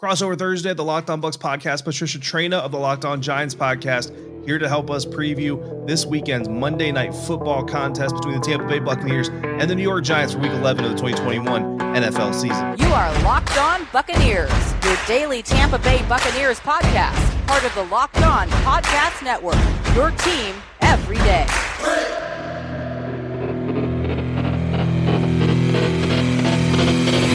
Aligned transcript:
Crossover 0.00 0.38
Thursday, 0.38 0.70
at 0.70 0.76
the 0.76 0.84
Locked 0.84 1.10
On 1.10 1.20
Bucs 1.20 1.36
podcast. 1.36 1.84
Patricia 1.84 2.18
Traina 2.18 2.60
of 2.60 2.70
the 2.70 2.78
Locked 2.78 3.04
On 3.04 3.20
Giants 3.20 3.52
podcast 3.52 4.14
here 4.44 4.56
to 4.56 4.68
help 4.68 4.90
us 4.90 5.04
preview 5.04 5.86
this 5.88 6.06
weekend's 6.06 6.48
Monday 6.48 6.92
night 6.92 7.12
football 7.12 7.64
contest 7.64 8.14
between 8.14 8.36
the 8.36 8.40
Tampa 8.40 8.64
Bay 8.68 8.78
Buccaneers 8.78 9.28
and 9.28 9.68
the 9.68 9.74
New 9.74 9.82
York 9.82 10.04
Giants 10.04 10.34
for 10.34 10.38
week 10.38 10.52
11 10.52 10.84
of 10.84 10.92
the 10.92 10.96
2021 10.96 11.80
NFL 11.80 12.32
season. 12.32 12.78
You 12.78 12.94
are 12.94 13.12
Locked 13.24 13.58
On 13.58 13.88
Buccaneers, 13.92 14.52
your 14.84 14.96
daily 15.08 15.42
Tampa 15.42 15.80
Bay 15.80 16.00
Buccaneers 16.08 16.60
podcast, 16.60 17.46
part 17.48 17.64
of 17.64 17.74
the 17.74 17.82
Locked 17.92 18.22
On 18.22 18.48
Podcast 18.48 19.24
Network, 19.24 19.58
your 19.96 20.12
team 20.12 20.54
every 20.80 21.18
day. 21.18 21.44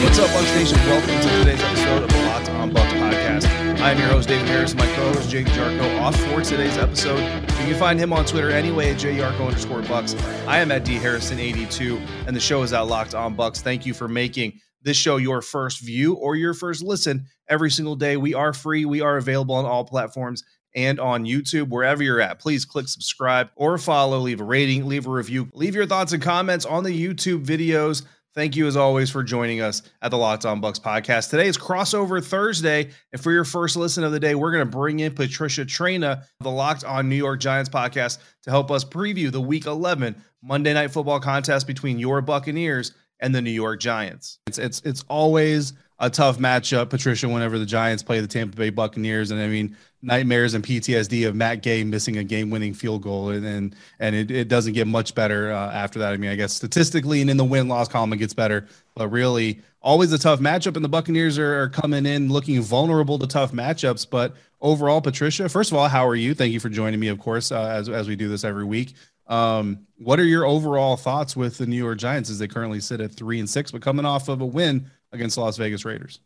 What's 0.02 0.18
up, 0.18 0.30
Bucs 0.30 0.56
Nation? 0.56 0.78
Welcome 0.86 1.20
to 1.20 1.38
today's 1.38 1.62
episode 1.62 2.04
of 2.04 2.23
Locked 2.44 2.56
On 2.56 2.70
Bucs 2.70 2.92
podcast. 2.98 3.80
I'm 3.80 3.98
your 3.98 4.08
host, 4.08 4.28
David 4.28 4.46
Harris. 4.48 4.74
My 4.74 4.86
co-host, 4.94 5.30
Jake 5.30 5.46
Yarcho, 5.46 6.00
off 6.00 6.14
for 6.16 6.42
today's 6.42 6.76
episode. 6.76 7.18
You 7.18 7.70
can 7.70 7.78
find 7.78 7.98
him 7.98 8.12
on 8.12 8.26
Twitter 8.26 8.50
anyway 8.50 8.90
at 8.90 8.98
Yarcho 8.98 9.46
underscore 9.46 9.80
Bucs. 9.82 10.14
I 10.46 10.58
am 10.58 10.70
at 10.70 10.84
D 10.84 10.98
Harrison82, 10.98 12.26
and 12.26 12.36
the 12.36 12.40
show 12.40 12.62
is 12.62 12.74
at 12.74 12.80
Locked 12.80 13.14
On 13.14 13.34
Bucs. 13.34 13.62
Thank 13.62 13.86
you 13.86 13.94
for 13.94 14.08
making 14.08 14.60
this 14.82 14.96
show 14.96 15.16
your 15.16 15.40
first 15.40 15.80
view 15.80 16.14
or 16.14 16.36
your 16.36 16.52
first 16.52 16.82
listen 16.82 17.24
every 17.48 17.70
single 17.70 17.96
day. 17.96 18.18
We 18.18 18.34
are 18.34 18.52
free. 18.52 18.84
We 18.84 19.00
are 19.00 19.16
available 19.16 19.54
on 19.54 19.64
all 19.64 19.84
platforms 19.84 20.42
and 20.74 21.00
on 21.00 21.24
YouTube, 21.24 21.68
wherever 21.68 22.02
you're 22.02 22.20
at. 22.20 22.40
Please 22.40 22.66
click 22.66 22.88
subscribe 22.88 23.48
or 23.56 23.78
follow, 23.78 24.18
leave 24.18 24.40
a 24.42 24.44
rating, 24.44 24.86
leave 24.86 25.06
a 25.06 25.10
review, 25.10 25.48
leave 25.54 25.74
your 25.74 25.86
thoughts 25.86 26.12
and 26.12 26.22
comments 26.22 26.66
on 26.66 26.84
the 26.84 26.90
YouTube 26.90 27.46
videos. 27.46 28.02
Thank 28.34 28.56
you 28.56 28.66
as 28.66 28.76
always 28.76 29.10
for 29.10 29.22
joining 29.22 29.60
us 29.60 29.82
at 30.02 30.10
the 30.10 30.18
Locked 30.18 30.44
On 30.44 30.60
Bucs 30.60 30.80
podcast. 30.80 31.30
Today 31.30 31.46
is 31.46 31.56
crossover 31.56 32.24
Thursday, 32.24 32.90
and 33.12 33.22
for 33.22 33.30
your 33.30 33.44
first 33.44 33.76
listen 33.76 34.02
of 34.02 34.10
the 34.10 34.18
day, 34.18 34.34
we're 34.34 34.50
going 34.50 34.66
to 34.66 34.76
bring 34.76 34.98
in 34.98 35.14
Patricia 35.14 35.64
Traina, 35.64 36.24
the 36.40 36.50
Locked 36.50 36.82
On 36.82 37.08
New 37.08 37.14
York 37.14 37.38
Giants 37.38 37.70
podcast, 37.70 38.18
to 38.42 38.50
help 38.50 38.72
us 38.72 38.84
preview 38.84 39.30
the 39.30 39.40
Week 39.40 39.66
11 39.66 40.16
Monday 40.42 40.74
Night 40.74 40.90
Football 40.90 41.20
contest 41.20 41.68
between 41.68 42.00
your 42.00 42.20
Buccaneers 42.22 42.92
and 43.20 43.32
the 43.32 43.40
New 43.40 43.52
York 43.52 43.78
Giants. 43.78 44.40
It's 44.48 44.58
it's 44.58 44.82
it's 44.84 45.04
always 45.08 45.72
a 46.04 46.10
tough 46.10 46.38
matchup, 46.38 46.90
Patricia, 46.90 47.28
whenever 47.28 47.58
the 47.58 47.64
Giants 47.64 48.02
play 48.02 48.20
the 48.20 48.26
Tampa 48.26 48.56
Bay 48.56 48.68
Buccaneers. 48.68 49.30
And 49.30 49.40
I 49.40 49.48
mean, 49.48 49.74
nightmares 50.02 50.52
and 50.52 50.62
PTSD 50.62 51.26
of 51.26 51.34
Matt 51.34 51.62
Gay 51.62 51.82
missing 51.82 52.18
a 52.18 52.24
game 52.24 52.50
winning 52.50 52.74
field 52.74 53.02
goal. 53.02 53.30
And 53.30 53.46
and, 53.46 53.76
and 53.98 54.14
it, 54.14 54.30
it 54.30 54.48
doesn't 54.48 54.74
get 54.74 54.86
much 54.86 55.14
better 55.14 55.50
uh, 55.50 55.72
after 55.72 56.00
that. 56.00 56.12
I 56.12 56.18
mean, 56.18 56.30
I 56.30 56.36
guess 56.36 56.52
statistically 56.52 57.22
and 57.22 57.30
in 57.30 57.38
the 57.38 57.44
win 57.44 57.68
loss 57.68 57.88
column, 57.88 58.12
it 58.12 58.18
gets 58.18 58.34
better. 58.34 58.68
But 58.94 59.08
really, 59.08 59.62
always 59.80 60.12
a 60.12 60.18
tough 60.18 60.40
matchup. 60.40 60.76
And 60.76 60.84
the 60.84 60.90
Buccaneers 60.90 61.38
are, 61.38 61.62
are 61.62 61.68
coming 61.70 62.04
in 62.04 62.30
looking 62.30 62.60
vulnerable 62.60 63.18
to 63.18 63.26
tough 63.26 63.52
matchups. 63.52 64.06
But 64.08 64.34
overall, 64.60 65.00
Patricia, 65.00 65.48
first 65.48 65.72
of 65.72 65.78
all, 65.78 65.88
how 65.88 66.06
are 66.06 66.16
you? 66.16 66.34
Thank 66.34 66.52
you 66.52 66.60
for 66.60 66.68
joining 66.68 67.00
me, 67.00 67.08
of 67.08 67.18
course, 67.18 67.50
uh, 67.50 67.62
as, 67.62 67.88
as 67.88 68.08
we 68.08 68.14
do 68.14 68.28
this 68.28 68.44
every 68.44 68.64
week. 68.64 68.92
Um, 69.26 69.86
what 69.96 70.20
are 70.20 70.24
your 70.24 70.44
overall 70.44 70.96
thoughts 70.98 71.34
with 71.34 71.56
the 71.56 71.66
New 71.66 71.78
York 71.78 71.96
Giants 71.96 72.28
as 72.28 72.38
they 72.38 72.46
currently 72.46 72.80
sit 72.80 73.00
at 73.00 73.12
three 73.12 73.38
and 73.40 73.48
six, 73.48 73.70
but 73.70 73.80
coming 73.80 74.04
off 74.04 74.28
of 74.28 74.42
a 74.42 74.46
win 74.46 74.90
against 75.14 75.38
Las 75.38 75.56
Vegas 75.56 75.84
Raiders? 75.84 76.20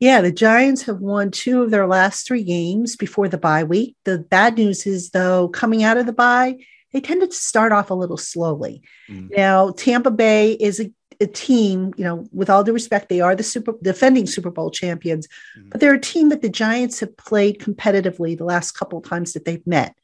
Yeah, 0.00 0.20
the 0.20 0.32
Giants 0.32 0.82
have 0.82 1.00
won 1.00 1.30
two 1.30 1.62
of 1.62 1.70
their 1.70 1.86
last 1.86 2.26
three 2.26 2.42
games 2.42 2.96
before 2.96 3.28
the 3.28 3.38
bye 3.38 3.64
week. 3.64 3.96
The 4.04 4.18
bad 4.18 4.56
news 4.56 4.86
is, 4.86 5.10
though, 5.10 5.48
coming 5.48 5.82
out 5.82 5.96
of 5.96 6.06
the 6.06 6.12
bye, 6.12 6.58
they 6.92 7.00
tended 7.00 7.30
to 7.30 7.36
start 7.36 7.72
off 7.72 7.90
a 7.90 7.94
little 7.94 8.16
slowly. 8.16 8.82
Mm. 9.08 9.30
Now, 9.36 9.70
Tampa 9.70 10.10
Bay 10.10 10.52
is 10.52 10.80
a, 10.80 10.90
a, 11.20 11.26
team, 11.26 11.94
you 11.96 12.04
know, 12.04 12.26
with 12.32 12.50
all 12.50 12.64
due 12.64 12.72
respect, 12.72 13.08
they 13.08 13.20
are 13.20 13.36
the 13.36 13.42
super 13.42 13.74
defending 13.82 14.26
Super 14.26 14.50
Bowl 14.50 14.70
champions, 14.70 15.28
mm. 15.58 15.70
but 15.70 15.80
they're 15.80 15.94
a 15.94 16.00
team 16.00 16.28
that 16.30 16.42
the 16.42 16.48
Giants 16.48 17.00
have 17.00 17.16
played 17.16 17.60
competitively 17.60 18.36
the 18.36 18.44
last 18.44 18.72
couple 18.72 18.98
of 18.98 19.04
times 19.04 19.32
that 19.32 19.44
they've 19.44 19.66
met. 19.66 19.94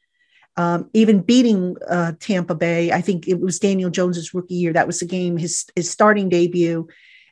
Um, 0.57 0.89
even 0.93 1.21
beating 1.21 1.77
uh, 1.89 2.13
Tampa 2.19 2.55
Bay, 2.55 2.91
I 2.91 3.01
think 3.01 3.27
it 3.27 3.39
was 3.39 3.59
Daniel 3.59 3.89
Jones's 3.89 4.33
rookie 4.33 4.55
year. 4.55 4.73
That 4.73 4.87
was 4.87 4.99
the 4.99 5.05
game, 5.05 5.37
his 5.37 5.65
his 5.75 5.89
starting 5.89 6.27
debut 6.27 6.89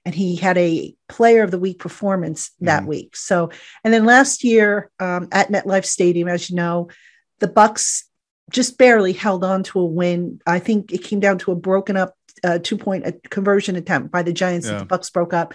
and 0.09 0.15
he 0.15 0.35
had 0.35 0.57
a 0.57 0.95
player 1.07 1.43
of 1.43 1.51
the 1.51 1.59
week 1.59 1.77
performance 1.77 2.49
that 2.61 2.81
mm 2.81 2.87
week. 2.87 3.15
So, 3.15 3.51
and 3.83 3.93
then 3.93 4.05
last 4.05 4.43
year 4.43 4.89
um, 4.99 5.27
at 5.31 5.49
MetLife 5.49 5.85
Stadium, 5.85 6.27
as 6.27 6.49
you 6.49 6.55
know, 6.55 6.89
the 7.37 7.47
Bucs 7.47 8.05
just 8.49 8.79
barely 8.79 9.13
held 9.13 9.43
on 9.43 9.61
to 9.61 9.79
a 9.79 9.85
win. 9.85 10.41
I 10.47 10.57
think 10.57 10.91
it 10.91 11.03
came 11.03 11.19
down 11.19 11.37
to 11.39 11.51
a 11.51 11.55
broken 11.55 11.95
up 11.95 12.15
uh, 12.43 12.57
two 12.57 12.75
point 12.75 13.05
uh, 13.05 13.11
conversion 13.29 13.75
attempt 13.75 14.11
by 14.11 14.23
the 14.23 14.33
Giants 14.33 14.65
yeah. 14.65 14.79
that 14.79 14.89
the 14.89 14.97
Bucs 14.97 15.13
broke 15.13 15.31
up. 15.31 15.53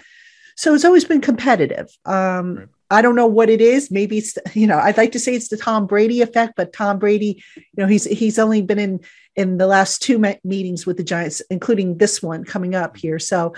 So 0.55 0.73
it's 0.73 0.85
always 0.85 1.03
been 1.03 1.19
competitive. 1.19 1.89
Um, 2.05 2.55
right. 2.55 2.67
I 2.89 3.01
don't 3.01 3.15
know 3.17 3.27
what 3.27 3.49
it 3.49 3.59
is. 3.59 3.91
Maybe 3.91 4.19
it's 4.19 4.37
you 4.53 4.67
know 4.67 4.77
I'd 4.77 4.95
like 4.95 5.11
to 5.11 5.19
say 5.19 5.35
it's 5.35 5.49
the 5.49 5.57
Tom 5.57 5.85
Brady 5.85 6.21
effect, 6.21 6.53
but 6.55 6.71
Tom 6.71 6.97
Brady, 6.99 7.43
you 7.57 7.63
know, 7.75 7.87
he's 7.87 8.05
he's 8.05 8.39
only 8.39 8.61
been 8.61 8.79
in 8.79 9.01
in 9.35 9.57
the 9.57 9.67
last 9.67 10.01
two 10.01 10.23
meetings 10.45 10.85
with 10.85 10.95
the 10.95 11.03
Giants, 11.03 11.41
including 11.49 11.97
this 11.97 12.23
one 12.23 12.45
coming 12.45 12.73
up 12.73 12.95
here. 12.95 13.19
So 13.19 13.53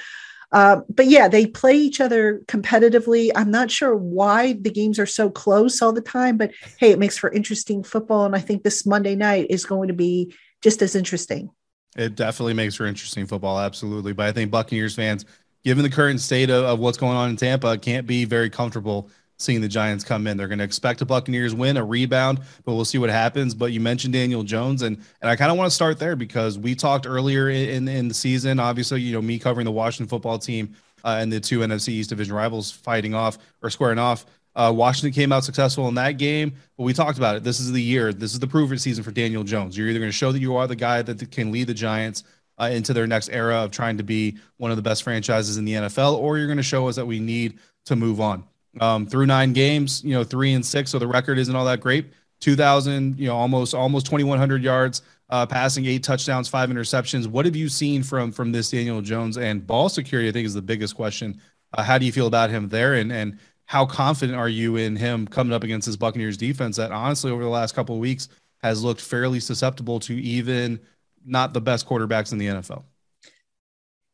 uh, 0.52 0.82
but 0.90 1.08
yeah, 1.08 1.28
they 1.28 1.46
play 1.46 1.76
each 1.76 2.00
other 2.00 2.42
competitively. 2.48 3.32
I'm 3.36 3.52
not 3.52 3.70
sure 3.70 3.96
why 3.96 4.54
the 4.54 4.70
games 4.70 4.98
are 4.98 5.06
so 5.06 5.30
close 5.30 5.82
all 5.82 5.92
the 5.92 6.02
time, 6.02 6.38
but 6.38 6.52
hey, 6.80 6.92
it 6.92 7.00
makes 7.00 7.18
for 7.18 7.32
interesting 7.32 7.84
football. 7.84 8.26
And 8.26 8.36
I 8.36 8.40
think 8.40 8.64
this 8.64 8.86
Monday 8.86 9.16
night 9.16 9.48
is 9.50 9.66
going 9.66 9.90
to 9.90 9.94
be 9.94 10.34
just 10.62 10.82
as 10.82 10.96
interesting. 10.96 11.50
It 11.98 12.16
definitely 12.16 12.54
makes 12.54 12.76
for 12.76 12.86
interesting 12.86 13.26
football, 13.26 13.60
absolutely. 13.60 14.14
But 14.14 14.28
I 14.28 14.32
think 14.32 14.52
Buccaneers 14.52 14.96
fans, 14.96 15.26
given 15.64 15.84
the 15.84 15.90
current 15.90 16.22
state 16.22 16.50
of, 16.50 16.64
of 16.64 16.80
what's 16.80 16.98
going 16.98 17.18
on 17.18 17.30
in 17.30 17.36
Tampa, 17.36 17.78
can't 17.78 18.08
be 18.08 18.24
very 18.24 18.50
comfortable 18.50 19.10
seeing 19.38 19.62
the 19.62 19.68
Giants 19.68 20.04
come 20.04 20.28
in. 20.28 20.36
They're 20.36 20.48
going 20.48 20.58
to 20.60 20.66
expect 20.66 21.02
a 21.02 21.06
Buccaneers 21.06 21.54
win, 21.54 21.78
a 21.78 21.86
rebound, 21.86 22.40
but 22.66 22.74
we'll 22.74 22.86
see 22.86 22.98
what 22.98 23.10
happens. 23.10 23.54
But 23.54 23.72
you 23.72 23.80
mentioned 23.80 24.14
Daniel 24.14 24.44
Jones, 24.44 24.82
and 24.82 24.98
and 25.22 25.30
I 25.30 25.36
kind 25.36 25.52
of 25.52 25.58
want 25.58 25.70
to 25.70 25.76
start 25.76 26.00
there 26.00 26.16
because 26.16 26.58
we 26.58 26.76
talked 26.76 27.08
earlier 27.08 27.50
in, 27.50 27.88
in 27.88 28.08
the 28.08 28.14
season. 28.14 28.60
Obviously, 28.60 29.02
you 29.02 29.14
know 29.14 29.22
me 29.22 29.40
covering 29.40 29.66
the 29.66 29.72
Washington 29.72 30.08
football 30.08 30.40
team 30.40 30.76
uh, 31.04 31.18
and 31.20 31.32
the 31.32 31.40
two 31.40 31.60
NFC 31.60 31.90
East 31.90 32.10
division 32.10 32.36
rivals 32.36 32.72
fighting 32.72 33.14
off 33.14 33.38
or 33.62 33.70
squaring 33.70 34.00
off. 34.00 34.26
Uh, 34.56 34.74
Washington 34.76 35.14
came 35.14 35.32
out 35.32 35.44
successful 35.44 35.88
in 35.88 35.94
that 35.94 36.14
game, 36.14 36.52
but 36.78 36.84
we 36.84 36.92
talked 36.92 37.20
about 37.20 37.36
it. 37.36 37.44
This 37.44 37.60
is 37.60 37.72
the 37.72 37.82
year. 37.82 38.12
This 38.12 38.34
is 38.34 38.40
the 38.40 38.48
proven 38.48 38.80
season 38.80 39.04
for 39.04 39.12
Daniel 39.12 39.44
Jones. 39.44 39.78
You're 39.78 39.88
either 39.88 40.00
going 40.00 40.10
to 40.10 40.18
show 40.18 40.32
that 40.32 40.40
you 40.40 40.56
are 40.56 40.66
the 40.66 40.76
guy 40.76 41.04
that 41.04 41.30
can 41.30 41.52
lead 41.52 41.68
the 41.68 41.76
Giants 41.76 42.24
uh, 42.60 42.66
into 42.74 42.92
their 42.92 43.06
next 43.06 43.30
era 43.30 43.58
of 43.58 43.70
trying 43.70 43.98
to 43.98 44.04
be 44.04 44.36
one 44.58 44.72
of 44.72 44.78
the 44.78 44.82
best 44.82 45.04
franchises 45.04 45.58
in 45.58 45.66
the 45.66 45.74
NFL, 45.74 46.16
or 46.16 46.40
you're 46.40 46.48
going 46.48 46.58
to 46.58 46.64
show 46.64 46.88
us 46.88 46.96
that 46.96 47.06
we 47.06 47.20
need 47.20 47.60
to 47.86 47.96
move 47.96 48.20
on 48.20 48.44
um, 48.82 49.08
through 49.08 49.26
nine 49.26 49.54
games, 49.54 50.04
you 50.04 50.14
know, 50.14 50.24
three 50.24 50.54
and 50.54 50.66
six. 50.66 50.92
So 50.92 51.00
the 51.00 51.08
record 51.08 51.38
isn't 51.38 51.56
all 51.56 51.66
that 51.66 51.82
great. 51.82 52.08
2000, 52.40 53.20
you 53.20 53.28
know, 53.28 53.36
almost, 53.36 53.74
almost 53.74 54.06
2100 54.06 54.62
yards, 54.64 55.02
uh, 55.30 55.46
passing 55.46 55.86
eight 55.86 56.04
touchdowns, 56.04 56.48
five 56.48 56.70
interceptions. 56.70 57.28
What 57.28 57.46
have 57.46 57.56
you 57.56 57.70
seen 57.70 58.04
from, 58.04 58.32
from 58.32 58.52
this 58.52 58.70
Daniel 58.70 59.02
Jones 59.02 59.38
and 59.38 59.66
ball 59.66 59.90
security? 59.90 60.30
I 60.30 60.32
think 60.32 60.46
is 60.46 60.54
the 60.54 60.62
biggest 60.62 60.96
question. 60.96 61.42
Uh, 61.74 61.84
how 61.84 61.98
do 61.98 62.06
you 62.06 62.12
feel 62.12 62.28
about 62.28 62.50
him 62.50 62.70
there? 62.70 62.94
And, 62.94 63.12
and 63.12 63.40
how 63.66 63.86
confident 63.86 64.38
are 64.38 64.50
you 64.50 64.78
in 64.78 64.96
him 64.96 65.28
coming 65.28 65.54
up 65.54 65.64
against 65.64 65.88
this 65.88 65.96
Buccaneers 65.96 66.38
defense 66.38 66.78
that 66.78 66.92
honestly 66.92 67.32
over 67.32 67.44
the 67.44 67.50
last 67.50 67.76
couple 67.76 67.96
of 67.96 68.02
weeks 68.02 68.30
has 68.62 68.84
looked 68.84 69.02
fairly 69.02 69.40
susceptible 69.40 70.00
to 70.02 70.14
even 70.16 70.80
not 71.26 71.54
the 71.54 71.62
best 71.62 71.88
quarterbacks 71.88 72.32
in 72.32 72.38
the 72.38 72.48
NFL? 72.48 72.84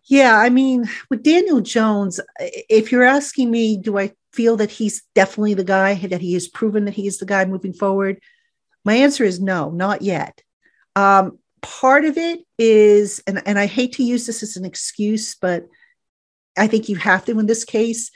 Yeah, 0.06 0.36
I 0.36 0.50
mean, 0.50 0.90
with 1.10 1.24
Daniel 1.24 1.62
Jones, 1.62 2.20
if 2.40 2.92
you're 2.92 3.04
asking 3.04 3.50
me, 3.50 3.78
do 3.78 3.98
I 3.98 4.12
feel 4.34 4.58
that 4.58 4.72
he's 4.72 5.04
definitely 5.16 5.54
the 5.54 5.64
guy, 5.64 5.96
that 5.96 6.22
he 6.22 6.34
has 6.34 6.48
proven 6.48 6.86
that 6.86 6.94
he 6.94 7.08
is 7.08 7.20
the 7.20 7.26
guy 7.26 7.46
moving 7.46 7.74
forward? 7.74 8.20
My 8.84 8.96
answer 8.96 9.24
is 9.24 9.40
no, 9.40 9.70
not 9.70 10.02
yet. 10.02 10.42
Um, 10.96 11.40
part 11.62 12.04
of 12.04 12.18
it 12.18 12.42
is, 12.58 13.24
and, 13.26 13.42
and 13.46 13.58
I 13.58 13.66
hate 13.66 13.94
to 13.94 14.04
use 14.04 14.26
this 14.26 14.44
as 14.44 14.58
an 14.58 14.66
excuse, 14.66 15.36
but 15.36 15.68
I 16.58 16.68
think 16.68 16.90
you 16.90 16.98
have 16.98 17.24
to 17.26 17.40
in 17.40 17.46
this 17.46 17.64
case, 17.64 18.12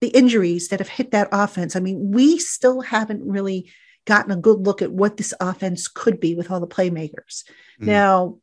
the 0.00 0.08
injuries 0.08 0.68
that 0.68 0.80
have 0.80 0.88
hit 0.88 1.10
that 1.10 1.28
offense. 1.30 1.76
I 1.76 1.80
mean, 1.80 2.10
we 2.10 2.38
still 2.38 2.80
haven't 2.80 3.22
really 3.22 3.70
gotten 4.06 4.32
a 4.32 4.36
good 4.36 4.66
look 4.66 4.80
at 4.80 4.90
what 4.90 5.18
this 5.18 5.34
offense 5.40 5.88
could 5.88 6.18
be 6.20 6.34
with 6.34 6.50
all 6.50 6.60
the 6.60 6.66
playmakers. 6.66 7.44
Mm. 7.80 7.86
Now, 7.86 8.38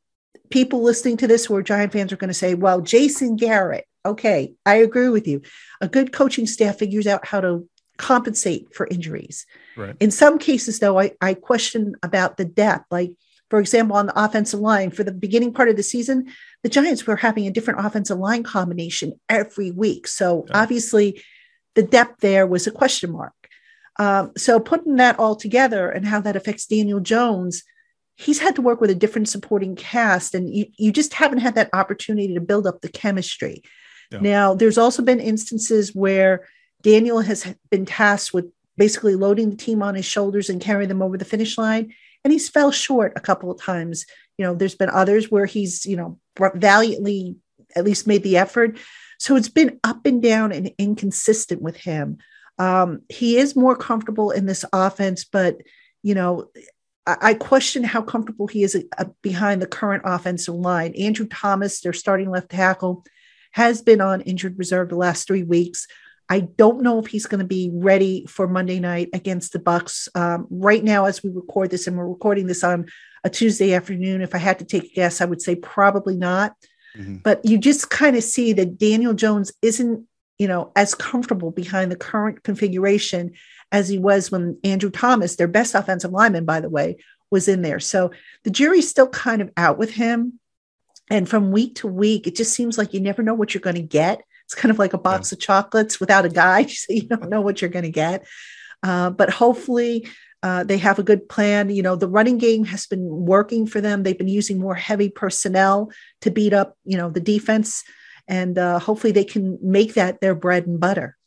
people 0.50 0.82
listening 0.82 1.18
to 1.18 1.28
this 1.28 1.46
who 1.46 1.56
are 1.56 1.64
Giant 1.64 1.92
fans 1.92 2.12
are 2.14 2.18
going 2.18 2.30
to 2.30 2.34
say, 2.34 2.54
well, 2.54 2.82
Jason 2.82 3.36
Garrett. 3.36 3.86
Okay, 4.06 4.54
I 4.66 4.76
agree 4.76 5.10
with 5.10 5.28
you. 5.28 5.42
A 5.82 5.88
good 5.88 6.14
coaching 6.14 6.48
staff 6.48 6.78
figures 6.78 7.08
out 7.08 7.28
how 7.28 7.42
to 7.42 7.68
compensate 7.98 8.74
for 8.74 8.88
injuries. 8.88 9.46
Right. 9.76 9.96
In 10.00 10.12
some 10.12 10.40
cases, 10.40 10.80
though, 10.80 11.00
I, 11.00 11.12
I 11.20 11.34
question 11.34 11.96
about 12.04 12.38
the 12.38 12.46
depth. 12.46 12.86
Like, 12.90 13.14
for 13.50 13.60
example, 13.60 13.98
on 13.98 14.06
the 14.06 14.24
offensive 14.24 14.60
line, 14.60 14.92
for 14.92 15.04
the 15.04 15.12
beginning 15.12 15.54
part 15.54 15.70
of 15.70 15.76
the 15.76 15.84
season, 15.84 16.32
the 16.64 16.70
Giants 16.70 17.06
were 17.06 17.18
having 17.18 17.48
a 17.48 17.52
different 17.52 17.86
offensive 17.86 18.18
line 18.18 18.44
combination 18.44 19.20
every 19.28 19.72
week. 19.72 20.08
So 20.08 20.46
yeah. 20.48 20.62
obviously, 20.62 21.22
the 21.76 21.84
depth 21.84 22.22
there 22.22 22.48
was 22.48 22.66
a 22.66 22.72
question 22.72 23.12
mark. 23.12 23.34
Um, 24.00 24.32
so 24.38 24.60
putting 24.60 24.98
that 24.98 25.20
all 25.20 25.36
together 25.36 25.90
and 25.90 26.06
how 26.06 26.22
that 26.22 26.36
affects 26.36 26.66
Daniel 26.66 27.02
Jones– 27.02 27.64
he's 28.18 28.40
had 28.40 28.56
to 28.56 28.62
work 28.62 28.82
with 28.82 28.90
a 28.90 28.96
different 28.96 29.30
supporting 29.30 29.76
cast 29.76 30.36
and 30.36 30.54
you, 30.54 30.66
you 30.78 30.92
just 30.92 31.14
haven't 31.14 31.40
had 31.40 31.56
that 31.56 31.70
opportunity 31.74 32.34
to 32.34 32.42
build 32.42 32.68
up 32.68 32.82
the 32.82 32.90
chemistry 32.90 33.64
yeah. 34.12 34.20
now 34.20 34.54
there's 34.54 34.78
also 34.78 35.02
been 35.02 35.20
instances 35.20 35.96
where 35.96 36.46
Daniel 36.82 37.22
has 37.22 37.54
been 37.70 37.86
tasked 37.86 38.34
with 38.34 38.46
basically 38.78 39.16
loading 39.16 39.50
the 39.50 39.56
team 39.56 39.82
on 39.82 39.96
his 39.96 40.06
shoulders 40.06 40.50
and 40.50 40.62
carrying 40.62 40.88
them 40.88 41.02
over 41.02 41.18
the 41.18 41.26
finish 41.26 41.58
line. 41.58 41.94
And 42.24 42.32
he's 42.32 42.50
fell 42.50 42.72
short 42.72 43.14
a 43.16 43.22
couple 43.22 43.52
of 43.52 43.60
times. 43.60 44.06
You 44.38 44.46
know, 44.46 44.54
there's 44.54 44.76
been 44.76 44.90
others 44.90 45.32
where 45.32 45.46
he's, 45.46 45.86
you 45.86 45.98
know, 45.98 46.20
valiantly 46.56 47.38
at 47.76 47.84
least 47.84 48.08
made 48.08 48.24
the 48.24 48.38
effort. 48.38 48.78
So 49.20 49.36
it's 49.36 49.50
been 49.50 49.80
up 49.84 50.06
and 50.06 50.22
down 50.22 50.52
and 50.52 50.72
inconsistent 50.78 51.62
with 51.62 51.76
him. 51.76 52.18
Um, 52.60 53.02
he 53.10 53.38
is 53.38 53.56
more 53.56 53.76
comfortable 53.76 54.32
in 54.32 54.46
this 54.46 54.64
offense, 54.72 55.26
but, 55.26 55.58
you 56.04 56.16
know, 56.16 56.50
I, 57.08 57.34
question 57.36 57.84
how 57.84 58.02
comfortable 58.02 58.48
he 58.48 58.64
is 58.64 58.76
uh, 58.98 59.06
behind 59.22 59.62
the 59.62 59.68
current 59.68 60.04
offensive 60.06 60.56
line. 60.56 60.94
Andrew 60.96 61.26
Thomas, 61.28 61.80
their 61.80 61.94
starting 61.94 62.30
left 62.30 62.50
tackle, 62.50 63.06
has 63.52 63.82
been 63.82 64.02
on 64.02 64.22
injured 64.22 64.60
reserve 64.60 64.90
the 64.90 64.96
last 64.96 65.26
three 65.26 65.44
weeks. 65.44 65.88
I 66.30 66.42
don't 66.42 66.82
know 66.82 67.00
if 67.00 67.08
he's 67.08 67.26
going 67.26 67.40
to 67.40 67.46
be 67.46 67.72
ready 67.74 68.26
for 68.28 68.48
Monday 68.48 68.80
night 68.80 69.10
against 69.14 69.54
the 69.54 69.60
Bucs. 69.60 70.10
Um, 70.16 70.48
right 70.50 70.84
now, 70.84 71.06
as 71.06 71.24
we 71.24 71.30
record 71.30 71.72
this, 71.72 71.88
and 71.88 71.98
we're 71.98 72.08
recording 72.08 72.48
this 72.48 72.64
on 72.64 72.88
a 73.24 73.30
Tuesday 73.30 73.74
afternoon, 73.74 74.22
if 74.22 74.36
I 74.36 74.40
had 74.40 74.60
to 74.60 74.66
take 74.66 74.84
a 74.84 74.94
guess, 74.94 75.22
I 75.22 75.26
would 75.26 75.42
say 75.42 75.56
probably 75.56 76.18
not. 76.18 76.54
Mm-hmm. 76.98 77.18
But 77.24 77.46
you 77.46 77.58
just 77.58 77.90
kind 77.90 78.18
of 78.18 78.24
see 78.24 78.54
that 78.54 78.78
Daniel 78.78 79.14
Jones 79.14 79.54
isn't, 79.62 80.06
you 80.38 80.48
know, 80.48 80.72
as 80.76 80.94
comfortable 80.94 81.52
behind 81.52 81.92
the 81.92 81.96
current 81.96 82.44
configuration 82.44 83.32
as 83.72 83.90
he 83.90 83.98
was 83.98 84.32
when 84.32 84.58
Andrew 84.64 84.90
Thomas, 84.90 85.36
their 85.36 85.48
best 85.48 85.76
offensive 85.76 86.12
lineman, 86.12 86.46
by 86.46 86.60
the 86.60 86.70
way, 86.70 86.98
was 87.30 87.48
in 87.48 87.62
there. 87.62 87.80
So 87.80 88.12
the 88.44 88.50
jury's 88.50 88.90
still 88.90 89.10
kind 89.10 89.42
of 89.42 89.52
out 89.58 89.78
with 89.78 89.92
him. 89.92 90.40
And 91.10 91.28
from 91.28 91.52
week 91.52 91.76
to 91.76 91.88
week, 91.88 92.28
it 92.28 92.36
just 92.36 92.54
seems 92.54 92.78
like 92.78 92.94
you 92.94 93.00
never 93.00 93.24
know 93.24 93.34
what 93.34 93.54
you're 93.54 93.62
going 93.62 93.76
to 93.76 93.82
get. 93.82 94.22
It's 94.46 94.56
kind 94.56 94.72
of 94.72 94.80
like 94.80 94.94
a 94.94 94.98
box 94.98 95.32
yeah. 95.32 95.36
of 95.36 95.40
chocolates 95.40 96.00
without 96.00 96.26
a 96.26 96.30
guide, 96.30 96.70
so 96.72 96.94
you 96.94 97.04
don't 97.04 97.30
know 97.30 97.42
what 97.42 97.62
you're 97.62 97.70
going 97.70 97.84
to 97.84 97.92
get. 97.92 98.26
Uh, 98.84 99.10
but 99.10 99.30
hopefully, 99.30 100.08
uh, 100.44 100.64
they 100.64 100.78
have 100.78 101.00
a 101.00 101.04
good 101.04 101.28
plan. 101.28 101.70
You 101.70 101.82
know, 101.82 101.96
the 101.96 102.08
running 102.08 102.38
game 102.38 102.64
has 102.66 102.86
been 102.86 103.06
working 103.06 103.66
for 103.66 103.82
them. 103.82 104.04
They've 104.04 104.18
been 104.18 104.28
using 104.28 104.60
more 104.60 104.76
heavy 104.76 105.10
personnel 105.10 105.92
to 106.22 106.32
beat 106.32 106.54
up, 106.54 106.78
you 106.86 106.98
know, 106.98 107.10
the 107.10 107.20
defense, 107.20 107.84
and 108.28 108.58
uh, 108.58 108.80
hopefully 108.80 109.12
they 109.12 109.24
can 109.24 109.58
make 109.62 109.96
that 109.96 110.22
their 110.22 110.36
bread 110.36 110.68
and 110.68 110.80
butter. 110.80 111.18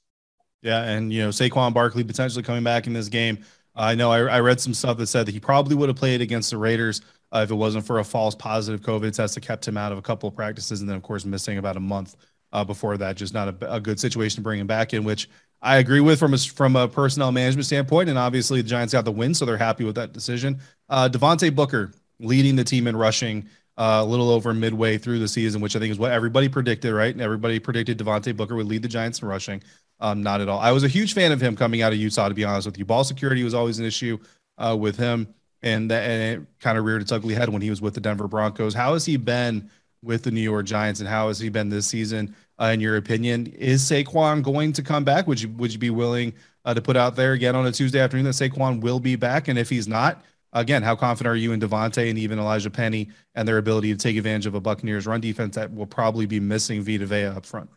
Yeah, 0.62 0.82
and 0.82 1.12
you 1.12 1.22
know, 1.22 1.28
Saquon 1.30 1.72
Barkley 1.72 2.04
potentially 2.04 2.42
coming 2.42 2.64
back 2.64 2.86
in 2.86 2.92
this 2.92 3.08
game. 3.08 3.38
I 3.74 3.94
know 3.94 4.10
I, 4.10 4.20
I, 4.20 4.40
read 4.40 4.60
some 4.60 4.74
stuff 4.74 4.98
that 4.98 5.06
said 5.06 5.26
that 5.26 5.32
he 5.32 5.40
probably 5.40 5.76
would 5.76 5.88
have 5.88 5.96
played 5.96 6.20
against 6.20 6.50
the 6.50 6.58
Raiders 6.58 7.00
uh, 7.32 7.40
if 7.44 7.50
it 7.50 7.54
wasn't 7.54 7.86
for 7.86 8.00
a 8.00 8.04
false 8.04 8.34
positive 8.34 8.80
COVID 8.80 9.14
test 9.14 9.36
that 9.36 9.42
kept 9.42 9.66
him 9.66 9.76
out 9.76 9.92
of 9.92 9.98
a 9.98 10.02
couple 10.02 10.28
of 10.28 10.34
practices, 10.34 10.80
and 10.80 10.88
then 10.88 10.96
of 10.96 11.02
course 11.02 11.24
missing 11.24 11.56
about 11.56 11.76
a 11.76 11.80
month 11.80 12.16
uh, 12.52 12.64
before 12.64 12.96
that. 12.98 13.16
Just 13.16 13.32
not 13.32 13.48
a, 13.48 13.74
a, 13.74 13.80
good 13.80 14.00
situation 14.00 14.36
to 14.36 14.42
bring 14.42 14.60
him 14.60 14.66
back 14.66 14.92
in, 14.92 15.04
which 15.04 15.30
I 15.62 15.78
agree 15.78 16.00
with 16.00 16.18
from 16.18 16.34
a, 16.34 16.38
from 16.38 16.76
a 16.76 16.88
personnel 16.88 17.32
management 17.32 17.66
standpoint. 17.66 18.08
And 18.08 18.18
obviously, 18.18 18.60
the 18.60 18.68
Giants 18.68 18.92
got 18.92 19.04
the 19.04 19.12
win, 19.12 19.34
so 19.34 19.44
they're 19.44 19.56
happy 19.56 19.84
with 19.84 19.94
that 19.94 20.12
decision. 20.12 20.60
Uh, 20.88 21.08
Devontae 21.08 21.54
Booker 21.54 21.92
leading 22.18 22.56
the 22.56 22.64
team 22.64 22.86
in 22.86 22.96
rushing 22.96 23.48
uh, 23.78 24.00
a 24.02 24.04
little 24.04 24.30
over 24.30 24.52
midway 24.52 24.98
through 24.98 25.20
the 25.20 25.28
season, 25.28 25.60
which 25.60 25.76
I 25.76 25.78
think 25.78 25.92
is 25.92 25.98
what 25.98 26.12
everybody 26.12 26.48
predicted, 26.48 26.92
right? 26.92 27.12
And 27.12 27.22
everybody 27.22 27.58
predicted 27.58 27.98
Devontae 27.98 28.36
Booker 28.36 28.56
would 28.56 28.66
lead 28.66 28.82
the 28.82 28.88
Giants 28.88 29.22
in 29.22 29.28
rushing. 29.28 29.62
Um, 30.00 30.22
not 30.22 30.40
at 30.40 30.48
all. 30.48 30.58
I 30.58 30.72
was 30.72 30.82
a 30.82 30.88
huge 30.88 31.14
fan 31.14 31.30
of 31.30 31.40
him 31.40 31.56
coming 31.56 31.82
out 31.82 31.92
of 31.92 31.98
Utah, 31.98 32.28
to 32.28 32.34
be 32.34 32.44
honest 32.44 32.66
with 32.66 32.78
you. 32.78 32.84
Ball 32.84 33.04
security 33.04 33.44
was 33.44 33.54
always 33.54 33.78
an 33.78 33.84
issue 33.84 34.18
uh, 34.58 34.76
with 34.78 34.96
him, 34.96 35.34
and, 35.62 35.90
that, 35.90 36.08
and 36.08 36.42
it 36.42 36.46
kind 36.58 36.78
of 36.78 36.84
reared 36.84 37.02
its 37.02 37.12
ugly 37.12 37.34
head 37.34 37.50
when 37.50 37.60
he 37.60 37.70
was 37.70 37.82
with 37.82 37.94
the 37.94 38.00
Denver 38.00 38.26
Broncos. 38.26 38.72
How 38.72 38.94
has 38.94 39.04
he 39.04 39.16
been 39.16 39.70
with 40.02 40.22
the 40.22 40.30
New 40.30 40.40
York 40.40 40.64
Giants, 40.64 41.00
and 41.00 41.08
how 41.08 41.28
has 41.28 41.38
he 41.38 41.50
been 41.50 41.68
this 41.68 41.86
season? 41.86 42.34
uh, 42.60 42.66
in 42.66 42.80
your 42.80 42.96
opinion. 42.96 43.46
Is 43.46 43.82
Saquon 43.82 44.42
going 44.42 44.72
to 44.74 44.82
come 44.82 45.02
back? 45.02 45.26
Would 45.26 45.40
you 45.40 45.48
would 45.50 45.72
you 45.72 45.78
be 45.78 45.90
willing 45.90 46.34
uh, 46.64 46.74
to 46.74 46.82
put 46.82 46.96
out 46.96 47.16
there 47.16 47.32
again 47.32 47.56
on 47.56 47.66
a 47.66 47.72
Tuesday 47.72 48.00
afternoon 48.00 48.26
that 48.26 48.34
Saquon 48.34 48.80
will 48.80 49.00
be 49.00 49.16
back? 49.16 49.48
And 49.48 49.58
if 49.58 49.70
he's 49.70 49.88
not, 49.88 50.22
again, 50.52 50.82
how 50.82 50.94
confident 50.94 51.32
are 51.32 51.36
you 51.36 51.52
in 51.52 51.60
Devontae 51.60 52.10
and 52.10 52.18
even 52.18 52.38
Elijah 52.38 52.70
Penny 52.70 53.08
and 53.34 53.48
their 53.48 53.58
ability 53.58 53.92
to 53.92 53.98
take 53.98 54.16
advantage 54.16 54.46
of 54.46 54.54
a 54.54 54.60
Buccaneers 54.60 55.06
run 55.06 55.20
defense 55.20 55.56
that 55.56 55.72
will 55.72 55.86
probably 55.86 56.26
be 56.26 56.38
missing 56.38 56.82
Vita 56.82 57.06
Vea 57.06 57.24
up 57.24 57.46
front? 57.46 57.70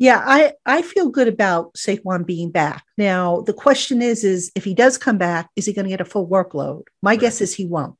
Yeah, 0.00 0.22
I, 0.24 0.54
I 0.64 0.80
feel 0.80 1.10
good 1.10 1.28
about 1.28 1.74
Saquon 1.74 2.24
being 2.24 2.50
back. 2.50 2.84
Now 2.96 3.42
the 3.42 3.52
question 3.52 4.00
is, 4.00 4.24
is 4.24 4.50
if 4.56 4.64
he 4.64 4.72
does 4.72 4.96
come 4.96 5.18
back, 5.18 5.50
is 5.56 5.66
he 5.66 5.74
going 5.74 5.84
to 5.84 5.90
get 5.90 6.00
a 6.00 6.06
full 6.06 6.26
workload? 6.26 6.84
My 7.02 7.10
right. 7.10 7.20
guess 7.20 7.42
is 7.42 7.54
he 7.54 7.66
won't. 7.66 7.96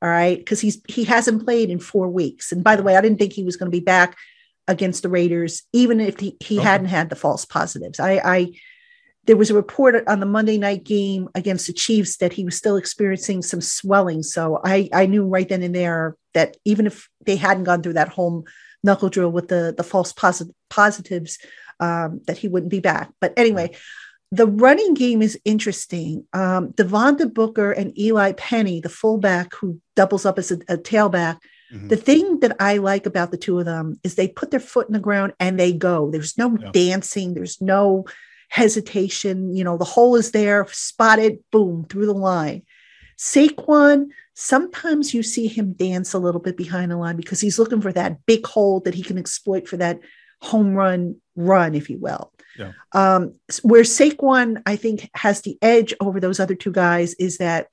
All 0.00 0.08
right, 0.08 0.38
because 0.38 0.60
he's 0.60 0.80
he 0.88 1.04
hasn't 1.04 1.44
played 1.44 1.68
in 1.68 1.78
four 1.78 2.08
weeks. 2.08 2.50
And 2.50 2.64
by 2.64 2.76
the 2.76 2.82
way, 2.82 2.96
I 2.96 3.00
didn't 3.02 3.18
think 3.18 3.34
he 3.34 3.44
was 3.44 3.56
going 3.56 3.70
to 3.70 3.76
be 3.76 3.84
back 3.84 4.16
against 4.66 5.02
the 5.02 5.10
Raiders, 5.10 5.62
even 5.74 6.00
if 6.00 6.18
he, 6.18 6.36
he 6.40 6.58
okay. 6.58 6.66
hadn't 6.66 6.88
had 6.88 7.10
the 7.10 7.16
false 7.16 7.44
positives. 7.44 8.00
I, 8.00 8.20
I 8.24 8.52
there 9.26 9.36
was 9.36 9.50
a 9.50 9.54
report 9.54 10.06
on 10.08 10.20
the 10.20 10.26
Monday 10.26 10.56
night 10.56 10.84
game 10.84 11.28
against 11.34 11.66
the 11.66 11.74
Chiefs 11.74 12.16
that 12.18 12.32
he 12.32 12.44
was 12.44 12.56
still 12.56 12.76
experiencing 12.76 13.42
some 13.42 13.60
swelling. 13.60 14.22
So 14.22 14.60
I, 14.64 14.88
I 14.92 15.06
knew 15.06 15.26
right 15.26 15.48
then 15.48 15.62
and 15.62 15.74
there 15.74 16.16
that 16.32 16.56
even 16.64 16.86
if 16.86 17.08
they 17.24 17.36
hadn't 17.36 17.64
gone 17.64 17.82
through 17.82 17.94
that 17.94 18.08
home 18.08 18.44
knuckle 18.84 19.08
drill 19.08 19.32
with 19.32 19.48
the, 19.48 19.74
the 19.76 19.82
false 19.82 20.12
posit- 20.12 20.54
positives, 20.70 21.38
um, 21.80 22.20
that 22.26 22.38
he 22.38 22.48
wouldn't 22.48 22.70
be 22.70 22.80
back. 22.80 23.10
But 23.20 23.32
anyway, 23.36 23.74
the 24.30 24.46
running 24.46 24.94
game 24.94 25.22
is 25.22 25.38
interesting. 25.44 26.26
Um, 26.32 26.72
Devontae 26.72 27.34
Booker 27.34 27.72
and 27.72 27.98
Eli 27.98 28.32
Penny, 28.32 28.80
the 28.80 28.88
fullback 28.88 29.54
who 29.54 29.80
doubles 29.96 30.24
up 30.24 30.38
as 30.38 30.52
a, 30.52 30.56
a 30.68 30.76
tailback, 30.76 31.38
Mm-hmm. 31.74 31.88
The 31.88 31.96
thing 31.96 32.40
that 32.40 32.56
I 32.60 32.76
like 32.76 33.06
about 33.06 33.30
the 33.30 33.36
two 33.36 33.58
of 33.58 33.64
them 33.64 33.98
is 34.04 34.14
they 34.14 34.28
put 34.28 34.50
their 34.50 34.60
foot 34.60 34.86
in 34.86 34.92
the 34.92 35.00
ground 35.00 35.32
and 35.40 35.58
they 35.58 35.72
go. 35.72 36.10
There's 36.10 36.38
no 36.38 36.56
yeah. 36.56 36.70
dancing, 36.72 37.34
there's 37.34 37.60
no 37.60 38.04
hesitation. 38.48 39.54
You 39.56 39.64
know, 39.64 39.76
the 39.76 39.84
hole 39.84 40.14
is 40.14 40.30
there, 40.30 40.66
spotted, 40.70 41.38
boom, 41.50 41.84
through 41.84 42.06
the 42.06 42.14
line. 42.14 42.62
Saquon, 43.18 44.08
sometimes 44.34 45.14
you 45.14 45.22
see 45.22 45.46
him 45.46 45.72
dance 45.72 46.12
a 46.12 46.18
little 46.18 46.40
bit 46.40 46.56
behind 46.56 46.90
the 46.90 46.96
line 46.96 47.16
because 47.16 47.40
he's 47.40 47.58
looking 47.58 47.80
for 47.80 47.92
that 47.92 48.24
big 48.26 48.46
hole 48.46 48.80
that 48.80 48.94
he 48.94 49.02
can 49.02 49.16
exploit 49.16 49.68
for 49.68 49.76
that 49.76 50.00
home 50.42 50.74
run 50.74 51.16
run, 51.36 51.74
if 51.74 51.88
you 51.88 51.98
will. 51.98 52.32
Yeah. 52.58 52.72
Um, 52.92 53.34
where 53.62 53.82
Saquon, 53.82 54.62
I 54.66 54.76
think, 54.76 55.08
has 55.14 55.42
the 55.42 55.58
edge 55.62 55.94
over 56.00 56.20
those 56.20 56.38
other 56.38 56.54
two 56.54 56.72
guys 56.72 57.14
is 57.14 57.38
that 57.38 57.68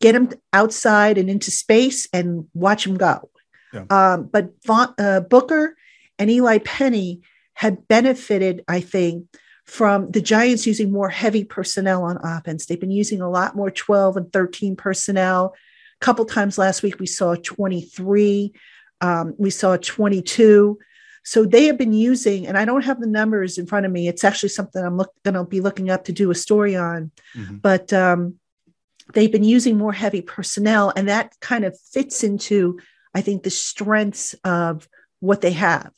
get 0.00 0.14
him 0.14 0.30
outside 0.52 1.18
and 1.18 1.30
into 1.30 1.50
space 1.50 2.08
and 2.12 2.46
watch 2.54 2.86
him 2.86 2.96
go. 2.96 3.30
Yeah. 3.72 3.84
Um, 3.90 4.28
but 4.32 4.50
Von, 4.64 4.94
uh, 4.98 5.20
Booker 5.20 5.76
and 6.18 6.30
Eli 6.30 6.58
Penny 6.58 7.22
had 7.54 7.86
benefited, 7.88 8.64
I 8.68 8.80
think, 8.80 9.26
from 9.64 10.10
the 10.10 10.20
Giants 10.20 10.66
using 10.66 10.92
more 10.92 11.08
heavy 11.08 11.44
personnel 11.44 12.04
on 12.04 12.18
offense. 12.22 12.66
They've 12.66 12.80
been 12.80 12.90
using 12.90 13.20
a 13.20 13.30
lot 13.30 13.56
more 13.56 13.70
12 13.70 14.16
and 14.16 14.32
13 14.32 14.76
personnel. 14.76 15.54
A 16.00 16.04
couple 16.04 16.24
times 16.24 16.58
last 16.58 16.82
week, 16.82 16.98
we 16.98 17.06
saw 17.06 17.34
23, 17.34 18.52
um, 19.00 19.34
we 19.38 19.50
saw 19.50 19.76
22. 19.76 20.78
So 21.24 21.44
they 21.44 21.64
have 21.64 21.76
been 21.76 21.92
using, 21.92 22.46
and 22.46 22.56
I 22.56 22.64
don't 22.64 22.84
have 22.84 23.00
the 23.00 23.06
numbers 23.06 23.58
in 23.58 23.66
front 23.66 23.86
of 23.86 23.92
me. 23.92 24.06
It's 24.06 24.22
actually 24.22 24.50
something 24.50 24.84
I'm 24.84 24.96
going 24.96 25.34
to 25.34 25.44
be 25.44 25.60
looking 25.60 25.90
up 25.90 26.04
to 26.04 26.12
do 26.12 26.30
a 26.30 26.34
story 26.34 26.76
on. 26.76 27.10
Mm-hmm. 27.34 27.56
But 27.56 27.92
um, 27.92 28.36
they've 29.12 29.32
been 29.32 29.44
using 29.44 29.76
more 29.76 29.92
heavy 29.92 30.22
personnel, 30.22 30.92
and 30.94 31.08
that 31.08 31.32
kind 31.40 31.64
of 31.64 31.78
fits 31.92 32.22
into, 32.22 32.78
I 33.14 33.22
think, 33.22 33.42
the 33.42 33.50
strengths 33.50 34.34
of 34.44 34.88
what 35.20 35.40
they 35.40 35.52
have. 35.52 35.90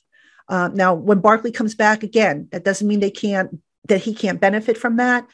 Uh, 0.49 0.71
now, 0.73 0.95
when 0.95 1.21
Barkley 1.21 1.52
comes 1.52 1.75
back 1.75 2.02
again, 2.02 2.49
that 2.52 2.64
doesn't 2.64 2.88
mean 2.88 3.00
they 3.00 3.11
can't 3.11 3.61
that 3.88 4.02
he 4.02 4.14
can't 4.14 4.40
benefit 4.40 4.78
from 4.78 4.97
that. 4.97 5.26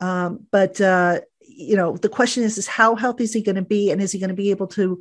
Um, 0.00 0.46
but 0.50 0.80
uh, 0.80 1.20
you 1.60 1.76
know, 1.76 1.96
the 1.96 2.08
question 2.08 2.42
is, 2.42 2.58
is 2.58 2.66
how 2.66 2.96
healthy 2.96 3.24
is 3.24 3.32
he 3.32 3.42
going 3.42 3.56
to 3.56 3.62
be, 3.62 3.90
and 3.90 4.00
is 4.00 4.12
he 4.12 4.18
going 4.18 4.30
to 4.30 4.34
be 4.34 4.50
able 4.50 4.66
to 4.68 5.00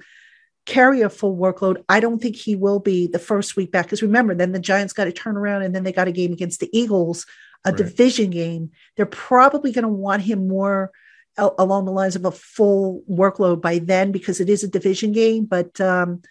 carry 0.66 1.02
a 1.02 1.10
full 1.10 1.38
workload? 1.38 1.84
I 1.88 2.00
don't 2.00 2.22
think 2.22 2.36
he 2.36 2.56
will 2.56 2.80
be 2.80 3.08
the 3.08 3.20
first 3.20 3.56
week 3.56 3.72
back. 3.72 3.86
Because 3.86 4.02
remember, 4.02 4.36
then 4.36 4.52
the 4.52 4.60
Giants 4.60 4.94
got 4.94 5.06
to 5.06 5.12
turn 5.12 5.38
around, 5.38 5.64
and 5.64 5.74
then 5.74 5.84
they 5.84 5.92
got 5.92 6.08
a 6.08 6.12
game 6.14 6.34
against 6.34 6.60
the 6.60 6.70
Eagles, 6.78 7.26
a 7.66 7.70
right. 7.70 7.78
division 7.78 8.30
game. 8.30 8.72
They're 8.98 9.06
probably 9.06 9.72
going 9.72 9.84
to 9.84 9.90
want 9.90 10.24
him 10.24 10.48
more 10.48 10.92
along 11.38 11.86
the 11.86 11.92
lines 11.92 12.16
of 12.16 12.26
a 12.26 12.32
full 12.32 13.04
workload 13.10 13.62
by 13.62 13.80
then 13.80 14.12
because 14.12 14.42
it 14.42 14.50
is 14.50 14.64
a 14.64 14.68
division 14.68 15.12
game. 15.12 15.46
But 15.46 15.80
um, 15.80 16.22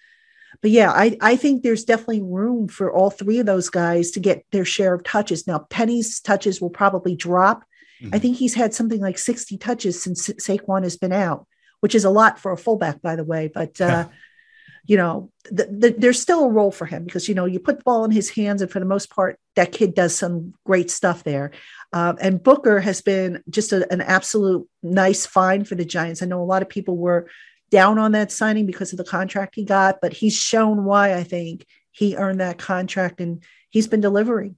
but 0.61 0.71
yeah, 0.71 0.91
I, 0.91 1.17
I 1.21 1.37
think 1.37 1.63
there's 1.63 1.85
definitely 1.85 2.23
room 2.23 2.69
for 2.69 2.93
all 2.93 3.11
three 3.11 3.39
of 3.39 3.47
those 3.47 3.69
guys 3.69 4.11
to 4.13 4.21
get 4.21 4.45
their 4.51 4.65
share 4.65 4.95
of 4.95 5.05
touches. 5.05 5.47
Now, 5.47 5.61
Penny's 5.71 6.21
touches 6.21 6.61
will 6.61 6.71
probably 6.71 7.15
drop. 7.15 7.65
Mm-hmm. 8.03 8.15
I 8.15 8.19
think 8.19 8.37
he's 8.37 8.55
had 8.55 8.75
something 8.75 9.01
like 9.01 9.19
60 9.19 9.57
touches 9.59 10.03
since 10.03 10.29
Saquon 10.29 10.83
has 10.83 10.97
been 10.97 11.13
out, 11.13 11.47
which 11.81 11.95
is 11.95 12.05
a 12.05 12.11
lot 12.11 12.39
for 12.39 12.53
a 12.53 12.57
fullback, 12.57 13.03
by 13.03 13.17
the 13.17 13.25
way. 13.25 13.51
But 13.53 13.81
uh, 13.81 14.09
you 14.89 14.97
know, 14.97 15.31
the, 15.51 15.67
the, 15.67 15.95
there's 15.97 16.21
still 16.21 16.45
a 16.45 16.51
role 16.51 16.71
for 16.71 16.87
him 16.87 17.05
because 17.05 17.29
you 17.29 17.35
know 17.35 17.45
you 17.45 17.61
put 17.61 17.79
the 17.79 17.85
ball 17.85 18.05
in 18.05 18.11
his 18.11 18.31
hands, 18.31 18.63
and 18.63 18.71
for 18.71 18.81
the 18.81 18.87
most 18.87 19.11
part, 19.11 19.39
that 19.55 19.71
kid 19.71 19.95
does 19.95 20.17
some 20.17 20.55
great 20.65 20.91
stuff 20.91 21.25
there. 21.25 21.51
Uh, 21.93 22.15
and 22.21 22.43
Booker 22.43 22.81
has 22.81 23.03
been 23.03 23.43
just 23.51 23.73
a, 23.73 23.91
an 23.93 24.01
absolute 24.01 24.67
nice 24.83 25.27
find 25.27 25.69
for 25.69 25.75
the 25.75 25.85
Giants. 25.85 26.23
I 26.23 26.27
know 26.27 26.43
a 26.43 26.45
lot 26.45 26.63
of 26.63 26.69
people 26.69 26.97
were 26.97 27.29
down 27.71 27.99
on 27.99 28.13
that 28.13 28.33
signing 28.33 28.67
because 28.67 28.93
of 28.93 28.99
the 28.99 29.05
contract 29.05 29.55
he 29.55 29.65
got, 29.65 30.01
but 30.01 30.13
he's 30.15 30.35
shown 30.35 30.85
why 30.85 31.15
I 31.15 31.23
think 31.23 31.67
he 31.93 32.17
earned 32.17 32.41
that 32.41 32.59
contract 32.59 33.21
and 33.21 33.43
he's 33.71 33.89
been 33.89 34.01
delivering. 34.01 34.57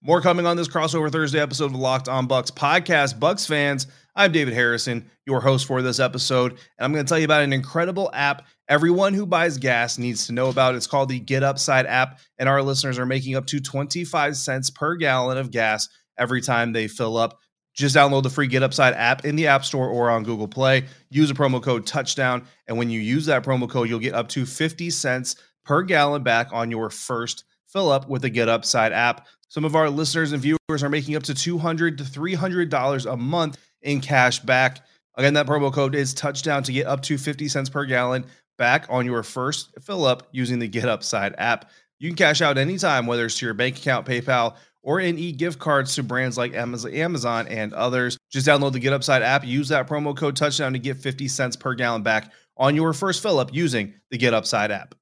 More 0.00 0.20
coming 0.20 0.46
on 0.46 0.56
this 0.56 0.68
crossover 0.68 1.10
Thursday 1.10 1.40
episode 1.40 1.72
of 1.72 1.74
Locked 1.74 2.08
On 2.08 2.28
Bucs 2.28 2.52
podcast. 2.52 3.18
Bucs 3.18 3.44
fans, 3.44 3.88
I'm 4.14 4.30
David 4.30 4.54
Harrison, 4.54 5.10
your 5.26 5.40
host 5.40 5.66
for 5.66 5.82
this 5.82 5.98
episode, 5.98 6.52
and 6.52 6.60
I'm 6.78 6.92
going 6.92 7.04
to 7.04 7.08
tell 7.08 7.18
you 7.18 7.24
about 7.24 7.42
an 7.42 7.52
incredible 7.52 8.08
app 8.14 8.46
everyone 8.68 9.12
who 9.12 9.26
buys 9.26 9.58
gas 9.58 9.98
needs 9.98 10.28
to 10.28 10.32
know 10.32 10.50
about. 10.50 10.76
It's 10.76 10.86
called 10.86 11.08
the 11.08 11.18
Get 11.18 11.42
Upside 11.42 11.84
app, 11.86 12.20
and 12.38 12.48
our 12.48 12.62
listeners 12.62 12.96
are 12.96 13.06
making 13.06 13.34
up 13.34 13.46
to 13.46 13.58
25 13.58 14.36
cents 14.36 14.70
per 14.70 14.94
gallon 14.94 15.36
of 15.36 15.50
gas 15.50 15.88
every 16.16 16.42
time 16.42 16.72
they 16.72 16.86
fill 16.86 17.16
up. 17.16 17.36
Just 17.74 17.96
download 17.96 18.22
the 18.22 18.30
free 18.30 18.46
Get 18.46 18.62
Upside 18.62 18.94
app 18.94 19.24
in 19.24 19.34
the 19.34 19.48
App 19.48 19.64
Store 19.64 19.88
or 19.88 20.10
on 20.10 20.22
Google 20.22 20.46
Play. 20.46 20.84
Use 21.10 21.28
a 21.28 21.34
promo 21.34 21.60
code 21.60 21.86
Touchdown, 21.86 22.46
and 22.68 22.78
when 22.78 22.88
you 22.88 23.00
use 23.00 23.26
that 23.26 23.42
promo 23.42 23.68
code, 23.68 23.88
you'll 23.88 23.98
get 23.98 24.14
up 24.14 24.28
to 24.28 24.46
50 24.46 24.90
cents 24.90 25.34
per 25.64 25.82
gallon 25.82 26.22
back 26.22 26.50
on 26.52 26.70
your 26.70 26.88
first 26.88 27.42
fill 27.68 27.90
up 27.90 28.08
with 28.08 28.22
the 28.22 28.30
Get 28.30 28.48
Upside 28.48 28.92
app. 28.92 29.26
Some 29.48 29.64
of 29.64 29.74
our 29.74 29.88
listeners 29.88 30.32
and 30.32 30.42
viewers 30.42 30.82
are 30.82 30.90
making 30.90 31.16
up 31.16 31.22
to 31.24 31.32
$200 31.32 31.96
to 31.98 32.04
$300 32.04 33.12
a 33.12 33.16
month 33.16 33.58
in 33.82 34.00
cash 34.00 34.40
back. 34.40 34.84
Again, 35.16 35.34
that 35.34 35.46
promo 35.46 35.72
code 35.72 35.94
is 35.94 36.12
touchdown 36.12 36.62
to 36.64 36.72
get 36.72 36.86
up 36.86 37.02
to 37.02 37.16
50 37.16 37.48
cents 37.48 37.70
per 37.70 37.84
gallon 37.86 38.26
back 38.58 38.86
on 38.88 39.06
your 39.06 39.22
first 39.22 39.70
fill 39.80 40.04
up 40.04 40.28
using 40.32 40.58
the 40.58 40.68
Get 40.68 40.84
Upside 40.84 41.34
app. 41.38 41.70
You 41.98 42.10
can 42.10 42.16
cash 42.16 42.42
out 42.42 42.58
anytime, 42.58 43.06
whether 43.06 43.24
it's 43.24 43.38
to 43.38 43.46
your 43.46 43.54
bank 43.54 43.78
account, 43.78 44.06
PayPal, 44.06 44.56
or 44.82 45.00
in 45.00 45.18
e-gift 45.18 45.58
cards 45.58 45.94
to 45.94 46.02
brands 46.02 46.36
like 46.36 46.54
Amazon 46.54 47.48
and 47.48 47.72
others. 47.72 48.18
Just 48.30 48.46
download 48.46 48.72
the 48.72 48.78
Get 48.80 48.92
Upside 48.92 49.22
app, 49.22 49.44
use 49.46 49.68
that 49.68 49.88
promo 49.88 50.16
code 50.16 50.36
touchdown 50.36 50.74
to 50.74 50.78
get 50.78 50.98
50 50.98 51.26
cents 51.28 51.56
per 51.56 51.74
gallon 51.74 52.02
back 52.02 52.32
on 52.56 52.76
your 52.76 52.92
first 52.92 53.22
fill 53.22 53.38
up 53.38 53.54
using 53.54 53.94
the 54.10 54.18
Get 54.18 54.34
Upside 54.34 54.70
app. 54.70 54.94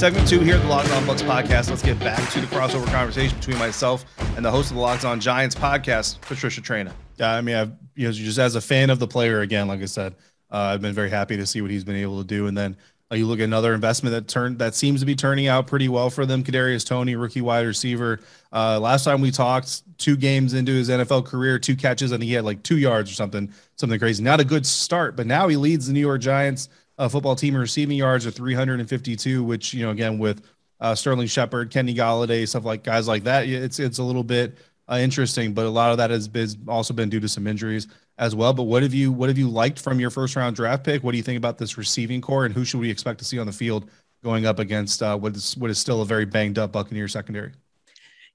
Segment 0.00 0.26
two 0.26 0.40
here 0.40 0.54
at 0.54 0.62
the 0.62 0.66
Locked 0.66 0.90
On 0.92 1.02
Bucs 1.02 1.20
podcast. 1.20 1.68
Let's 1.68 1.82
get 1.82 2.00
back 2.00 2.26
to 2.30 2.40
the 2.40 2.46
crossover 2.46 2.86
conversation 2.86 3.36
between 3.36 3.58
myself 3.58 4.06
and 4.34 4.42
the 4.42 4.50
host 4.50 4.70
of 4.70 4.76
the 4.76 4.80
Locked 4.80 5.04
On 5.04 5.20
Giants 5.20 5.54
podcast, 5.54 6.22
Patricia 6.22 6.62
Traina. 6.62 6.90
Yeah, 7.18 7.34
I 7.34 7.42
mean, 7.42 7.54
I've 7.54 7.72
you 7.96 8.06
know 8.06 8.12
just 8.12 8.38
as 8.38 8.54
a 8.54 8.62
fan 8.62 8.88
of 8.88 8.98
the 8.98 9.06
player 9.06 9.42
again, 9.42 9.68
like 9.68 9.82
I 9.82 9.84
said, 9.84 10.14
uh, 10.50 10.56
I've 10.56 10.80
been 10.80 10.94
very 10.94 11.10
happy 11.10 11.36
to 11.36 11.44
see 11.44 11.60
what 11.60 11.70
he's 11.70 11.84
been 11.84 11.96
able 11.96 12.16
to 12.16 12.26
do. 12.26 12.46
And 12.46 12.56
then 12.56 12.78
uh, 13.12 13.16
you 13.16 13.26
look 13.26 13.40
at 13.40 13.44
another 13.44 13.74
investment 13.74 14.14
that 14.14 14.26
turned 14.26 14.58
that 14.60 14.74
seems 14.74 15.00
to 15.00 15.06
be 15.06 15.14
turning 15.14 15.48
out 15.48 15.66
pretty 15.66 15.90
well 15.90 16.08
for 16.08 16.24
them. 16.24 16.42
Kadarius 16.42 16.86
Toney, 16.86 17.14
rookie 17.14 17.42
wide 17.42 17.66
receiver. 17.66 18.20
Uh, 18.54 18.80
last 18.80 19.04
time 19.04 19.20
we 19.20 19.30
talked, 19.30 19.82
two 19.98 20.16
games 20.16 20.54
into 20.54 20.72
his 20.72 20.88
NFL 20.88 21.26
career, 21.26 21.58
two 21.58 21.76
catches, 21.76 22.10
think 22.10 22.22
he 22.22 22.32
had 22.32 22.46
like 22.46 22.62
two 22.62 22.78
yards 22.78 23.10
or 23.10 23.14
something, 23.14 23.52
something 23.76 23.98
crazy. 23.98 24.22
Not 24.22 24.40
a 24.40 24.46
good 24.46 24.64
start, 24.64 25.14
but 25.14 25.26
now 25.26 25.48
he 25.48 25.58
leads 25.58 25.88
the 25.88 25.92
New 25.92 26.00
York 26.00 26.22
Giants 26.22 26.70
uh, 27.00 27.08
football 27.08 27.34
team 27.34 27.54
in 27.54 27.60
receiving 27.60 27.96
yards 27.96 28.26
of 28.26 28.34
352, 28.34 29.42
which 29.42 29.72
you 29.72 29.82
know 29.82 29.90
again 29.90 30.18
with 30.18 30.42
uh, 30.80 30.94
Sterling 30.94 31.26
Shepard, 31.26 31.70
Kenny 31.70 31.94
Golladay, 31.94 32.46
stuff 32.46 32.64
like 32.64 32.84
guys 32.84 33.08
like 33.08 33.24
that, 33.24 33.48
it's 33.48 33.78
it's 33.78 33.98
a 33.98 34.02
little 34.02 34.22
bit 34.22 34.58
uh, 34.86 34.98
interesting. 35.00 35.54
But 35.54 35.64
a 35.64 35.70
lot 35.70 35.92
of 35.92 35.96
that 35.96 36.10
has 36.10 36.28
been 36.28 36.48
also 36.68 36.92
been 36.92 37.08
due 37.08 37.20
to 37.20 37.28
some 37.28 37.46
injuries 37.46 37.88
as 38.18 38.34
well. 38.34 38.52
But 38.52 38.64
what 38.64 38.82
have 38.82 38.92
you 38.92 39.12
what 39.12 39.30
have 39.30 39.38
you 39.38 39.48
liked 39.48 39.80
from 39.80 39.98
your 39.98 40.10
first 40.10 40.36
round 40.36 40.56
draft 40.56 40.84
pick? 40.84 41.02
What 41.02 41.12
do 41.12 41.16
you 41.16 41.22
think 41.22 41.38
about 41.38 41.56
this 41.56 41.78
receiving 41.78 42.20
corps, 42.20 42.44
and 42.44 42.54
who 42.54 42.66
should 42.66 42.80
we 42.80 42.90
expect 42.90 43.18
to 43.20 43.24
see 43.24 43.38
on 43.38 43.46
the 43.46 43.52
field 43.52 43.90
going 44.22 44.44
up 44.44 44.58
against 44.58 45.02
uh, 45.02 45.16
what 45.16 45.34
is 45.34 45.56
what 45.56 45.70
is 45.70 45.78
still 45.78 46.02
a 46.02 46.04
very 46.04 46.26
banged 46.26 46.58
up 46.58 46.70
Buccaneer 46.70 47.08
secondary? 47.08 47.52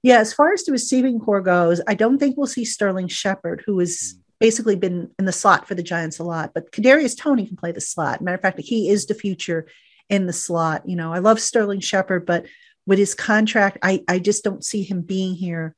Yeah, 0.02 0.18
as 0.18 0.32
far 0.32 0.52
as 0.52 0.64
the 0.64 0.72
receiving 0.72 1.20
corps 1.20 1.40
goes, 1.40 1.80
I 1.86 1.94
don't 1.94 2.18
think 2.18 2.36
we'll 2.36 2.48
see 2.48 2.64
Sterling 2.64 3.08
Shepard, 3.08 3.62
who 3.64 3.78
is 3.78 4.18
basically 4.38 4.76
been 4.76 5.10
in 5.18 5.24
the 5.24 5.32
slot 5.32 5.66
for 5.66 5.74
the 5.74 5.82
Giants 5.82 6.18
a 6.18 6.24
lot. 6.24 6.52
But 6.54 6.72
Kadarius 6.72 7.16
Toney 7.16 7.46
can 7.46 7.56
play 7.56 7.72
the 7.72 7.80
slot. 7.80 8.20
Matter 8.20 8.36
of 8.36 8.42
fact, 8.42 8.60
he 8.60 8.88
is 8.90 9.06
the 9.06 9.14
future 9.14 9.66
in 10.08 10.26
the 10.26 10.32
slot. 10.32 10.88
You 10.88 10.96
know, 10.96 11.12
I 11.12 11.18
love 11.18 11.40
Sterling 11.40 11.80
Shepard, 11.80 12.26
but 12.26 12.46
with 12.86 12.98
his 12.98 13.14
contract, 13.14 13.78
I 13.82 14.02
I 14.08 14.18
just 14.18 14.44
don't 14.44 14.64
see 14.64 14.82
him 14.82 15.02
being 15.02 15.34
here 15.34 15.74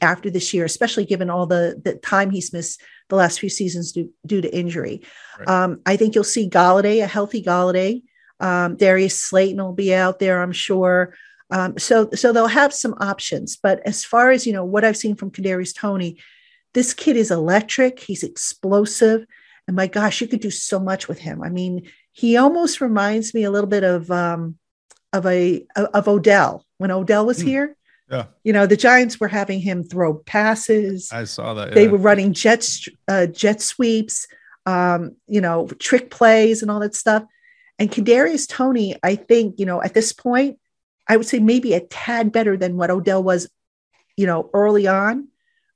after 0.00 0.30
this 0.30 0.54
year, 0.54 0.64
especially 0.64 1.04
given 1.04 1.30
all 1.30 1.46
the 1.46 1.80
the 1.82 1.94
time 1.94 2.30
he's 2.30 2.52
missed 2.52 2.80
the 3.08 3.16
last 3.16 3.40
few 3.40 3.48
seasons 3.48 3.92
due, 3.92 4.12
due 4.26 4.40
to 4.40 4.54
injury. 4.54 5.02
Right. 5.38 5.48
Um, 5.48 5.80
I 5.86 5.96
think 5.96 6.14
you'll 6.14 6.24
see 6.24 6.48
Golladay, 6.48 7.02
a 7.02 7.06
healthy 7.06 7.42
Golladay. 7.42 8.02
Um, 8.40 8.76
Darius 8.76 9.20
Slayton 9.20 9.62
will 9.62 9.72
be 9.72 9.94
out 9.94 10.18
there, 10.18 10.42
I'm 10.42 10.52
sure. 10.52 11.14
Um, 11.50 11.78
so 11.78 12.10
so 12.14 12.32
they'll 12.32 12.46
have 12.46 12.74
some 12.74 12.94
options. 13.00 13.56
But 13.56 13.80
as 13.86 14.04
far 14.04 14.30
as 14.30 14.46
you 14.46 14.52
know, 14.52 14.64
what 14.64 14.84
I've 14.84 14.96
seen 14.96 15.16
from 15.16 15.30
Kadarius 15.30 15.74
Toney, 15.74 16.18
this 16.74 16.94
kid 16.94 17.16
is 17.16 17.30
electric. 17.30 18.00
He's 18.00 18.22
explosive. 18.22 19.26
And 19.66 19.76
my 19.76 19.86
gosh, 19.86 20.20
you 20.20 20.28
could 20.28 20.40
do 20.40 20.50
so 20.50 20.78
much 20.78 21.08
with 21.08 21.18
him. 21.18 21.42
I 21.42 21.50
mean, 21.50 21.90
he 22.12 22.36
almost 22.36 22.80
reminds 22.80 23.34
me 23.34 23.44
a 23.44 23.50
little 23.50 23.68
bit 23.68 23.84
of 23.84 24.10
um, 24.10 24.58
of 25.12 25.26
a 25.26 25.66
of 25.76 26.08
Odell 26.08 26.64
when 26.78 26.90
Odell 26.90 27.26
was 27.26 27.40
mm. 27.40 27.46
here. 27.46 27.76
Yeah. 28.10 28.26
You 28.42 28.54
know, 28.54 28.66
the 28.66 28.76
Giants 28.76 29.20
were 29.20 29.28
having 29.28 29.60
him 29.60 29.84
throw 29.84 30.14
passes. 30.14 31.10
I 31.12 31.24
saw 31.24 31.54
that. 31.54 31.68
Yeah. 31.68 31.74
They 31.74 31.88
were 31.88 31.98
running 31.98 32.32
jet 32.32 32.66
uh, 33.06 33.26
jet 33.26 33.60
sweeps, 33.60 34.26
um, 34.64 35.16
you 35.26 35.40
know, 35.40 35.66
trick 35.78 36.10
plays 36.10 36.62
and 36.62 36.70
all 36.70 36.80
that 36.80 36.94
stuff. 36.94 37.24
And 37.78 37.90
Kadarius 37.90 38.48
Toney, 38.48 38.96
I 39.02 39.14
think, 39.14 39.58
you 39.58 39.66
know, 39.66 39.82
at 39.82 39.94
this 39.94 40.12
point, 40.12 40.58
I 41.06 41.16
would 41.16 41.26
say 41.26 41.38
maybe 41.38 41.74
a 41.74 41.80
tad 41.80 42.32
better 42.32 42.56
than 42.56 42.76
what 42.76 42.90
Odell 42.90 43.22
was, 43.22 43.48
you 44.16 44.26
know, 44.26 44.50
early 44.52 44.86
on. 44.86 45.28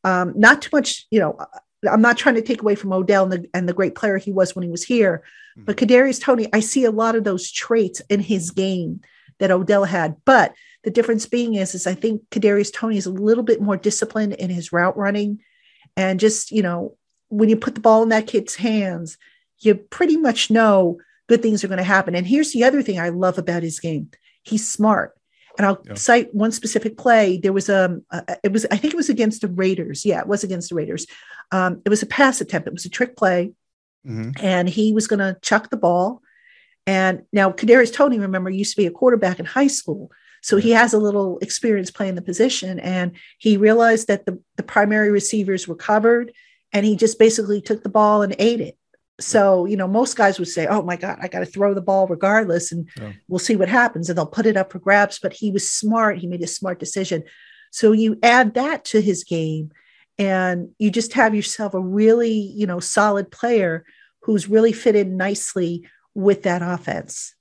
Um, 0.04 0.32
not 0.36 0.62
too 0.62 0.70
much, 0.72 1.06
you 1.10 1.20
know, 1.20 1.38
I'm 1.90 2.02
not 2.02 2.16
trying 2.16 2.36
to 2.36 2.42
take 2.42 2.62
away 2.62 2.74
from 2.74 2.92
Odell 2.92 3.24
and 3.24 3.32
the, 3.32 3.50
and 3.54 3.68
the 3.68 3.72
great 3.72 3.94
player 3.94 4.18
he 4.18 4.32
was 4.32 4.54
when 4.54 4.62
he 4.62 4.70
was 4.70 4.84
here, 4.84 5.22
mm-hmm. 5.56 5.64
but 5.64 5.76
Kadarius 5.76 6.20
Toney, 6.20 6.48
I 6.52 6.60
see 6.60 6.84
a 6.84 6.90
lot 6.90 7.16
of 7.16 7.24
those 7.24 7.50
traits 7.50 8.00
in 8.08 8.20
his 8.20 8.50
game 8.50 9.00
that 9.38 9.50
Odell 9.50 9.84
had. 9.84 10.16
But 10.24 10.54
the 10.84 10.90
difference 10.90 11.26
being 11.26 11.54
is, 11.54 11.74
is 11.74 11.86
I 11.86 11.94
think 11.94 12.22
Kadarius 12.30 12.72
Toney 12.72 12.96
is 12.96 13.06
a 13.06 13.12
little 13.12 13.44
bit 13.44 13.60
more 13.60 13.76
disciplined 13.76 14.34
in 14.34 14.50
his 14.50 14.72
route 14.72 14.96
running, 14.96 15.40
and 15.96 16.20
just 16.20 16.50
you 16.50 16.62
know, 16.62 16.96
when 17.28 17.48
you 17.48 17.56
put 17.56 17.74
the 17.74 17.80
ball 17.80 18.02
in 18.02 18.10
that 18.10 18.26
kid's 18.26 18.54
hands, 18.54 19.18
you 19.58 19.74
pretty 19.74 20.16
much 20.16 20.50
know 20.50 20.98
good 21.28 21.42
things 21.42 21.62
are 21.62 21.68
going 21.68 21.78
to 21.78 21.84
happen. 21.84 22.14
And 22.14 22.26
here's 22.26 22.52
the 22.52 22.64
other 22.64 22.82
thing 22.82 22.98
I 22.98 23.08
love 23.08 23.38
about 23.38 23.62
his 23.62 23.80
game: 23.80 24.10
he's 24.42 24.68
smart. 24.68 25.16
And 25.58 25.66
I'll 25.66 25.82
yeah. 25.84 25.94
cite 25.94 26.34
one 26.34 26.52
specific 26.52 26.96
play. 26.96 27.38
There 27.38 27.52
was 27.52 27.68
a, 27.68 27.84
um, 27.84 28.04
uh, 28.10 28.22
it 28.42 28.52
was, 28.52 28.64
I 28.70 28.76
think 28.76 28.94
it 28.94 28.96
was 28.96 29.10
against 29.10 29.42
the 29.42 29.48
Raiders. 29.48 30.04
Yeah, 30.04 30.20
it 30.20 30.26
was 30.26 30.44
against 30.44 30.70
the 30.70 30.74
Raiders. 30.74 31.06
Um, 31.50 31.82
it 31.84 31.90
was 31.90 32.02
a 32.02 32.06
pass 32.06 32.40
attempt. 32.40 32.68
It 32.68 32.72
was 32.72 32.86
a 32.86 32.90
trick 32.90 33.16
play. 33.16 33.52
Mm-hmm. 34.06 34.44
And 34.44 34.68
he 34.68 34.92
was 34.92 35.06
going 35.06 35.20
to 35.20 35.36
chuck 35.42 35.70
the 35.70 35.76
ball. 35.76 36.22
And 36.86 37.22
now 37.32 37.50
Kadarius 37.50 37.92
Toney, 37.92 38.18
remember, 38.18 38.50
used 38.50 38.74
to 38.74 38.80
be 38.82 38.86
a 38.86 38.90
quarterback 38.90 39.38
in 39.38 39.44
high 39.44 39.68
school. 39.68 40.10
So 40.42 40.56
he 40.56 40.70
has 40.70 40.92
a 40.92 40.98
little 40.98 41.38
experience 41.38 41.90
playing 41.90 42.16
the 42.16 42.22
position. 42.22 42.80
And 42.80 43.12
he 43.38 43.56
realized 43.56 44.08
that 44.08 44.26
the, 44.26 44.40
the 44.56 44.64
primary 44.64 45.10
receivers 45.10 45.68
were 45.68 45.76
covered. 45.76 46.32
And 46.72 46.86
he 46.86 46.96
just 46.96 47.18
basically 47.18 47.60
took 47.60 47.82
the 47.82 47.88
ball 47.88 48.22
and 48.22 48.34
ate 48.38 48.60
it. 48.60 48.76
So, 49.20 49.66
you 49.66 49.76
know, 49.76 49.86
most 49.86 50.16
guys 50.16 50.38
would 50.38 50.48
say, 50.48 50.66
oh 50.66 50.82
my 50.82 50.96
God, 50.96 51.18
I 51.20 51.28
got 51.28 51.40
to 51.40 51.46
throw 51.46 51.74
the 51.74 51.80
ball 51.80 52.06
regardless 52.06 52.72
and 52.72 52.88
yeah. 52.98 53.12
we'll 53.28 53.38
see 53.38 53.56
what 53.56 53.68
happens. 53.68 54.08
And 54.08 54.16
they'll 54.16 54.26
put 54.26 54.46
it 54.46 54.56
up 54.56 54.72
for 54.72 54.78
grabs. 54.78 55.18
But 55.20 55.32
he 55.32 55.50
was 55.50 55.70
smart. 55.70 56.18
He 56.18 56.26
made 56.26 56.42
a 56.42 56.46
smart 56.46 56.78
decision. 56.78 57.22
So 57.70 57.92
you 57.92 58.18
add 58.22 58.54
that 58.54 58.84
to 58.86 59.00
his 59.00 59.24
game 59.24 59.70
and 60.18 60.70
you 60.78 60.90
just 60.90 61.12
have 61.14 61.34
yourself 61.34 61.74
a 61.74 61.80
really, 61.80 62.32
you 62.32 62.66
know, 62.66 62.80
solid 62.80 63.30
player 63.30 63.84
who's 64.20 64.48
really 64.48 64.72
fit 64.72 64.96
in 64.96 65.16
nicely 65.16 65.86
with 66.14 66.42
that 66.42 66.62
offense. 66.62 67.34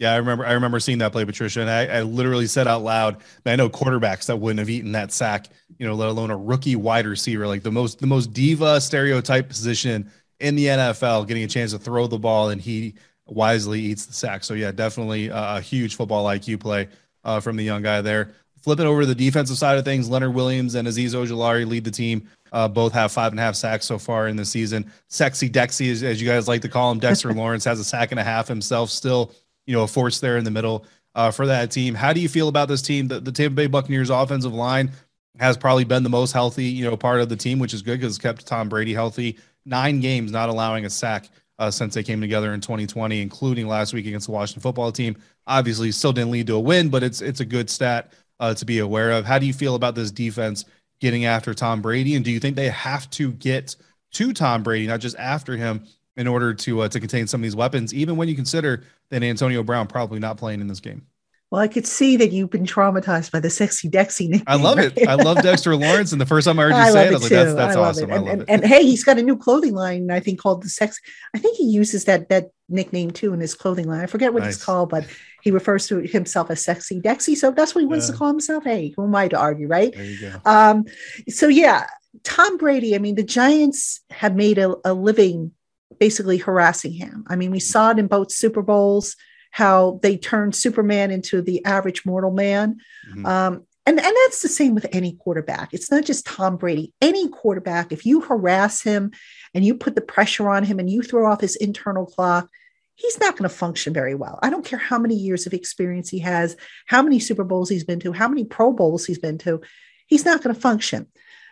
Yeah, 0.00 0.14
I 0.14 0.16
remember. 0.16 0.46
I 0.46 0.52
remember 0.52 0.80
seeing 0.80 0.96
that 0.98 1.12
play, 1.12 1.26
Patricia, 1.26 1.60
and 1.60 1.68
I, 1.68 1.84
I 1.84 2.02
literally 2.02 2.46
said 2.46 2.66
out 2.66 2.82
loud, 2.82 3.18
"I 3.44 3.54
know 3.56 3.68
quarterbacks 3.68 4.26
that 4.26 4.36
wouldn't 4.38 4.58
have 4.58 4.70
eaten 4.70 4.92
that 4.92 5.12
sack, 5.12 5.48
you 5.78 5.86
know, 5.86 5.94
let 5.94 6.08
alone 6.08 6.30
a 6.30 6.38
rookie 6.38 6.74
wide 6.74 7.04
receiver, 7.04 7.46
like 7.46 7.62
the 7.62 7.70
most 7.70 7.98
the 7.98 8.06
most 8.06 8.32
diva 8.32 8.80
stereotype 8.80 9.48
position 9.48 10.10
in 10.40 10.56
the 10.56 10.66
NFL, 10.66 11.26
getting 11.28 11.44
a 11.44 11.48
chance 11.48 11.72
to 11.72 11.78
throw 11.78 12.06
the 12.06 12.18
ball, 12.18 12.50
and 12.50 12.60
he 12.60 12.94
wisely 13.26 13.80
eats 13.80 14.06
the 14.06 14.12
sack. 14.12 14.44
So 14.44 14.54
yeah, 14.54 14.72
definitely 14.72 15.28
a 15.32 15.60
huge 15.60 15.94
football 15.94 16.24
IQ 16.26 16.60
play 16.60 16.88
uh, 17.24 17.40
from 17.40 17.56
the 17.56 17.64
young 17.64 17.82
guy 17.82 18.00
there. 18.00 18.30
Flipping 18.62 18.86
over 18.86 19.02
to 19.02 19.06
the 19.06 19.14
defensive 19.14 19.56
side 19.56 19.78
of 19.78 19.84
things, 19.84 20.10
Leonard 20.10 20.34
Williams 20.34 20.74
and 20.74 20.86
Azeez 20.86 21.14
Ojulari 21.14 21.66
lead 21.66 21.84
the 21.84 21.90
team. 21.90 22.28
Uh, 22.52 22.68
both 22.68 22.92
have 22.92 23.10
five 23.10 23.32
and 23.32 23.40
a 23.40 23.42
half 23.42 23.54
sacks 23.54 23.86
so 23.86 23.98
far 23.98 24.28
in 24.28 24.36
the 24.36 24.44
season. 24.44 24.90
Sexy 25.08 25.48
Dexy, 25.48 25.90
as, 25.90 26.02
as 26.02 26.20
you 26.20 26.28
guys 26.28 26.48
like 26.48 26.60
to 26.62 26.68
call 26.68 26.90
him, 26.90 26.98
Dexter 26.98 27.32
Lawrence 27.34 27.64
has 27.64 27.80
a 27.80 27.84
sack 27.84 28.10
and 28.10 28.20
a 28.20 28.24
half 28.24 28.48
himself. 28.48 28.90
Still, 28.90 29.32
you 29.66 29.74
know, 29.74 29.84
a 29.84 29.86
force 29.86 30.20
there 30.20 30.36
in 30.36 30.44
the 30.44 30.50
middle 30.50 30.84
uh, 31.14 31.30
for 31.30 31.46
that 31.46 31.70
team. 31.70 31.94
How 31.94 32.12
do 32.12 32.20
you 32.20 32.28
feel 32.28 32.48
about 32.48 32.68
this 32.68 32.82
team? 32.82 33.08
The, 33.08 33.20
the 33.20 33.32
Tampa 33.32 33.54
Bay 33.54 33.66
Buccaneers 33.66 34.10
offensive 34.10 34.52
line 34.52 34.90
has 35.38 35.56
probably 35.56 35.84
been 35.84 36.02
the 36.02 36.10
most 36.10 36.32
healthy, 36.32 36.64
you 36.64 36.84
know, 36.84 36.96
part 36.96 37.20
of 37.20 37.28
the 37.28 37.36
team, 37.36 37.58
which 37.58 37.72
is 37.72 37.82
good 37.82 38.00
because 38.00 38.16
it's 38.16 38.22
kept 38.22 38.46
Tom 38.46 38.68
Brady 38.68 38.92
healthy 38.92 39.38
nine 39.64 40.00
games 40.00 40.32
not 40.32 40.48
allowing 40.48 40.84
a 40.84 40.90
sack 40.90 41.28
uh, 41.58 41.70
since 41.70 41.94
they 41.94 42.02
came 42.02 42.20
together 42.20 42.54
in 42.54 42.60
2020, 42.60 43.20
including 43.20 43.68
last 43.68 43.92
week 43.92 44.06
against 44.06 44.26
the 44.26 44.32
Washington 44.32 44.62
football 44.62 44.90
team. 44.92 45.16
Obviously, 45.46 45.92
still 45.92 46.12
didn't 46.12 46.30
lead 46.30 46.46
to 46.46 46.54
a 46.54 46.60
win, 46.60 46.88
but 46.88 47.02
it's 47.02 47.20
it's 47.20 47.40
a 47.40 47.44
good 47.44 47.68
stat 47.68 48.12
uh, 48.38 48.54
to 48.54 48.64
be 48.64 48.78
aware 48.78 49.12
of. 49.12 49.24
How 49.24 49.38
do 49.38 49.46
you 49.46 49.52
feel 49.52 49.74
about 49.74 49.94
this 49.94 50.10
defense 50.10 50.64
getting 51.00 51.24
after 51.24 51.54
Tom 51.54 51.82
Brady, 51.82 52.14
and 52.14 52.24
do 52.24 52.30
you 52.30 52.40
think 52.40 52.56
they 52.56 52.68
have 52.70 53.08
to 53.10 53.32
get 53.32 53.76
to 54.12 54.32
Tom 54.32 54.62
Brady, 54.62 54.86
not 54.86 55.00
just 55.00 55.16
after 55.16 55.56
him, 55.56 55.84
in 56.16 56.26
order 56.26 56.54
to 56.54 56.82
uh, 56.82 56.88
to 56.88 57.00
contain 57.00 57.26
some 57.26 57.40
of 57.40 57.42
these 57.42 57.56
weapons, 57.56 57.92
even 57.92 58.16
when 58.16 58.28
you 58.28 58.34
consider 58.34 58.84
that 59.10 59.22
Antonio 59.22 59.62
Brown 59.62 59.86
probably 59.86 60.18
not 60.18 60.38
playing 60.38 60.60
in 60.60 60.66
this 60.66 60.80
game? 60.80 61.06
Well, 61.50 61.60
I 61.60 61.66
could 61.66 61.84
see 61.86 62.16
that 62.16 62.30
you've 62.30 62.50
been 62.50 62.64
traumatized 62.64 63.32
by 63.32 63.40
the 63.40 63.50
sexy 63.50 63.88
Dexy 63.88 64.28
nickname. 64.28 64.44
I 64.46 64.54
love 64.54 64.78
right? 64.78 64.96
it. 64.96 65.08
I 65.08 65.14
love 65.14 65.38
Dexter 65.42 65.74
Lawrence. 65.74 66.12
And 66.12 66.20
the 66.20 66.26
first 66.26 66.46
time 66.46 66.60
I 66.60 66.62
heard 66.62 66.68
you 66.70 66.76
I 66.76 66.90
say 66.92 67.06
it, 67.06 67.08
I 67.08 67.12
was 67.12 67.22
like, 67.22 67.30
that's, 67.30 67.54
that's 67.54 67.76
awesome. 67.76 68.08
it. 68.10 68.12
I 68.12 68.16
And, 68.16 68.24
love 68.24 68.32
and, 68.32 68.42
it. 68.42 68.48
and 68.50 68.64
hey, 68.64 68.84
he's 68.84 69.02
got 69.02 69.18
a 69.18 69.22
new 69.22 69.36
clothing 69.36 69.74
line, 69.74 70.12
I 70.12 70.20
think, 70.20 70.40
called 70.40 70.62
the 70.62 70.68
Sex. 70.68 71.00
I 71.34 71.38
think 71.38 71.56
he 71.56 71.64
uses 71.64 72.04
that 72.04 72.28
that 72.28 72.50
nickname 72.68 73.10
too 73.10 73.32
in 73.34 73.40
his 73.40 73.54
clothing 73.56 73.88
line. 73.88 74.00
I 74.00 74.06
forget 74.06 74.32
what 74.32 74.44
Nice. 74.44 74.54
it's 74.56 74.64
called, 74.64 74.90
but 74.90 75.04
he 75.42 75.50
refers 75.50 75.88
to 75.88 75.96
himself 75.98 76.52
as 76.52 76.62
sexy 76.64 77.00
Dexy. 77.00 77.34
So 77.36 77.50
that's 77.50 77.74
what 77.74 77.80
he 77.80 77.86
wants 77.88 78.06
Yeah. 78.06 78.12
to 78.12 78.18
call 78.18 78.28
himself. 78.28 78.62
Hey, 78.62 78.94
who 78.96 79.04
am 79.04 79.14
I 79.16 79.26
to 79.26 79.36
argue, 79.38 79.66
right? 79.66 79.92
there 79.92 80.04
you 80.04 80.20
go. 80.20 80.36
Um, 80.44 80.84
so 81.28 81.48
yeah, 81.48 81.86
Tom 82.22 82.58
Brady. 82.58 82.94
I 82.94 82.98
mean, 82.98 83.16
the 83.16 83.24
Giants 83.24 84.02
have 84.10 84.36
made 84.36 84.58
a, 84.58 84.76
a 84.84 84.94
living 84.94 85.50
basically 85.98 86.38
harassing 86.38 86.92
him. 86.92 87.24
I 87.26 87.34
mean, 87.34 87.50
we 87.50 87.58
saw 87.60 87.90
it 87.90 87.98
in 87.98 88.06
both 88.06 88.30
Super 88.30 88.62
Bowls 88.62 89.16
how 89.50 89.98
they 90.02 90.16
turned 90.16 90.54
Superman 90.54 91.10
into 91.10 91.42
the 91.42 91.64
average 91.64 92.06
mortal 92.06 92.30
man. 92.30 92.78
Mhm. 93.12 93.26
Um, 93.26 93.66
and, 93.86 93.98
and 93.98 94.16
that's 94.24 94.42
the 94.42 94.48
same 94.48 94.74
with 94.74 94.86
any 94.92 95.14
quarterback. 95.14 95.70
It's 95.72 95.90
not 95.90 96.04
just 96.04 96.26
Tom 96.26 96.56
Brady. 96.56 96.92
Any 97.00 97.28
quarterback, 97.28 97.92
if 97.92 98.06
you 98.06 98.20
harass 98.20 98.82
him 98.82 99.10
and 99.54 99.64
you 99.64 99.74
put 99.74 99.94
the 99.94 100.00
pressure 100.00 100.48
on 100.48 100.64
him 100.64 100.78
and 100.78 100.88
you 100.88 101.02
throw 101.02 101.30
off 101.30 101.40
his 101.40 101.56
internal 101.56 102.06
clock, 102.06 102.48
he's 102.94 103.18
not 103.18 103.36
going 103.36 103.48
to 103.48 103.54
function 103.54 103.92
very 103.92 104.14
well. 104.14 104.38
I 104.42 104.50
don't 104.50 104.64
care 104.64 104.78
how 104.78 104.98
many 104.98 105.14
years 105.14 105.46
of 105.46 105.54
experience 105.54 106.10
he 106.10 106.20
has, 106.20 106.56
how 106.86 107.02
many 107.02 107.18
Super 107.18 107.44
Bowls 107.44 107.70
he's 107.70 107.84
been 107.84 108.00
to, 108.00 108.12
how 108.12 108.28
many 108.28 108.44
Pro 108.44 108.72
Bowls 108.72 109.06
he's 109.06 109.18
been 109.18 109.38
to. 109.38 109.60
He's 110.06 110.24
not 110.24 110.42
going 110.42 110.54
to 110.54 110.60
function. 110.60 111.06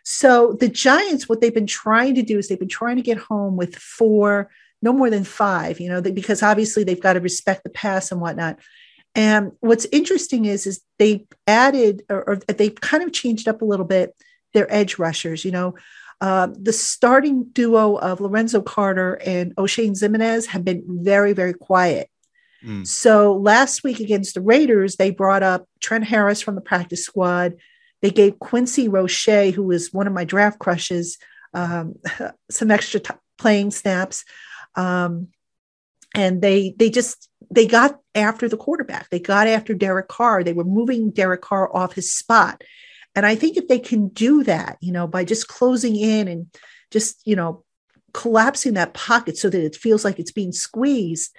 So 0.05 0.57
the 0.61 0.69
Giants, 0.69 1.28
what 1.28 1.40
they've 1.40 1.52
been 1.52 1.67
trying 1.67 2.14
to 2.17 2.23
do 2.23 2.38
is 2.38 2.49
they've 2.49 2.59
been 2.59 2.69
trying 2.69 2.97
to 2.97 3.02
get 3.02 3.19
home 3.19 3.57
with 3.57 3.75
four, 3.76 4.50
no 4.83 4.93
more 4.93 5.11
than 5.11 5.25
five, 5.25 5.81
you 5.81 5.89
know, 5.89 6.01
they- 6.01 6.13
because 6.13 6.43
obviously 6.43 6.85
they've 6.85 7.01
got 7.01 7.15
to 7.15 7.21
respect 7.21 7.65
the 7.65 7.71
pass 7.71 8.13
and 8.13 8.21
whatnot. 8.21 8.59
And 9.15 9.53
what's 9.61 9.87
interesting 9.91 10.45
is, 10.45 10.67
is 10.67 10.81
they 10.99 11.27
added 11.47 12.03
or, 12.09 12.29
or 12.29 12.37
they've 12.37 12.81
kind 12.81 13.03
of 13.03 13.13
changed 13.13 13.49
up 13.49 13.63
a 13.63 13.65
little 13.65 13.87
bit 13.87 14.15
their 14.55 14.73
edge 14.73 14.99
rushers. 14.99 15.45
You 15.45 15.51
know, 15.51 15.75
uh, 16.21 16.49
the 16.53 16.73
starting 16.73 17.45
duo 17.53 17.97
of 17.97 18.21
Lorenzo 18.21 18.61
Carter 18.61 19.15
and 19.25 19.55
Oshane 19.57 19.93
Ximines 19.93 20.47
have 20.47 20.65
been 20.65 20.85
very, 20.87 21.33
very 21.33 21.55
quiet. 21.55 22.09
Mm. 22.65 22.87
So 22.87 23.35
last 23.35 23.85
week 23.85 24.01
against 24.01 24.35
the 24.35 24.41
Raiders, 24.41 24.97
they 24.97 25.11
brought 25.11 25.43
up 25.43 25.69
Trent 25.81 26.05
Harris 26.05 26.41
from 26.41 26.55
the 26.55 26.61
practice 26.61 27.05
squad. 27.05 27.55
They 28.03 28.11
gave 28.11 28.39
Quincy 28.39 28.89
Roche, 28.89 29.53
who 29.55 29.63
was 29.63 29.93
one 29.93 30.07
of 30.07 30.13
my 30.13 30.25
draft 30.25 30.59
crushes, 30.59 31.19
um, 31.55 31.95
some 32.51 32.71
extra 32.71 33.01
t- 33.01 33.15
playing 33.39 33.71
snaps. 33.71 34.25
Um, 34.79 35.29
and 36.15 36.41
they 36.41 36.75
they 36.79 36.91
just 36.91 37.29
they 37.51 37.67
got 37.67 38.01
after 38.15 38.49
the 38.49 38.57
quarterback. 38.57 39.11
They 39.11 39.21
got 39.21 39.47
after 39.47 39.75
Derek 39.75 40.09
Carr. 40.09 40.43
They 40.43 40.53
were 40.53 40.65
moving 40.65 41.11
Derek 41.11 41.43
Carr 41.43 41.75
off 41.75 41.95
his 41.95 42.13
spot. 42.13 42.63
And 43.15 43.27
I 43.27 43.35
think 43.35 43.57
if 43.57 43.69
they 43.69 43.79
can 43.79 44.09
do 44.09 44.45
that, 44.45 44.79
you 44.81 44.93
know, 44.93 45.07
by 45.07 45.25
just 45.25 45.49
closing 45.49 45.97
in 45.97 46.29
and 46.29 46.47
just, 46.91 47.21
you 47.27 47.37
know, 47.37 47.65
collapsing 48.15 48.75
that 48.75 48.95
pocket 48.95 49.37
so 49.37 49.51
that 49.51 49.65
it 49.65 49.77
feels 49.77 50.05
like 50.05 50.19
it's 50.19 50.33
being 50.33 50.53
squeezed, 50.53 51.37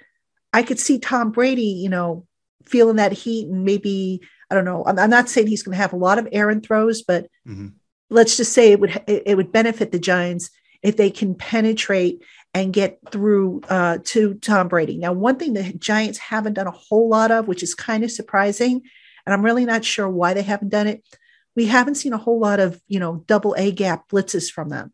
I 0.52 0.62
could 0.62 0.78
see 0.78 0.98
Tom 0.98 1.30
Brady, 1.32 1.62
you 1.62 1.88
know, 1.88 2.26
feeling 2.64 2.96
that 2.96 3.12
heat 3.12 3.48
and 3.48 3.64
maybe, 3.64 4.20
I 4.50 4.54
don't 4.54 4.64
know, 4.64 4.84
I'm, 4.86 4.98
I'm 4.98 5.10
not 5.10 5.28
saying 5.28 5.46
he's 5.46 5.62
going 5.62 5.76
to 5.76 5.82
have 5.82 5.92
a 5.92 5.96
lot 5.96 6.18
of 6.18 6.28
errant 6.32 6.66
throws, 6.66 7.02
but 7.02 7.28
Mhm. 7.48 7.72
let's 8.10 8.36
just 8.36 8.52
say 8.52 8.72
it 8.72 8.80
would 8.80 9.02
it, 9.06 9.22
it 9.26 9.36
would 9.36 9.52
benefit 9.52 9.90
the 9.90 9.98
Giants 9.98 10.50
if 10.82 10.96
they 10.96 11.10
can 11.10 11.34
penetrate 11.34 12.22
and 12.52 12.72
get 12.72 12.98
through 13.10 13.62
uh, 13.68 13.98
to 14.04 14.34
Tom 14.34 14.68
Brady. 14.68 14.98
Now, 14.98 15.12
one 15.12 15.38
thing 15.38 15.52
the 15.52 15.72
Giants 15.72 16.18
haven't 16.18 16.54
done 16.54 16.66
a 16.66 16.72
whole 16.72 17.08
lot 17.08 17.30
of, 17.30 17.46
which 17.46 17.62
is 17.62 17.74
kind 17.74 18.02
of 18.02 18.10
surprising, 18.10 18.82
and 19.24 19.32
I'm 19.32 19.44
really 19.44 19.64
not 19.64 19.84
sure 19.84 20.08
why 20.08 20.34
they 20.34 20.42
haven't 20.42 20.70
done 20.70 20.86
it. 20.86 21.04
We 21.54 21.66
haven't 21.66 21.96
seen 21.96 22.12
a 22.12 22.18
whole 22.18 22.40
lot 22.40 22.60
of 22.60 22.80
you 22.88 22.98
know 22.98 23.24
double 23.26 23.54
A 23.56 23.70
gap 23.70 24.08
blitzes 24.08 24.50
from 24.50 24.68
them, 24.68 24.92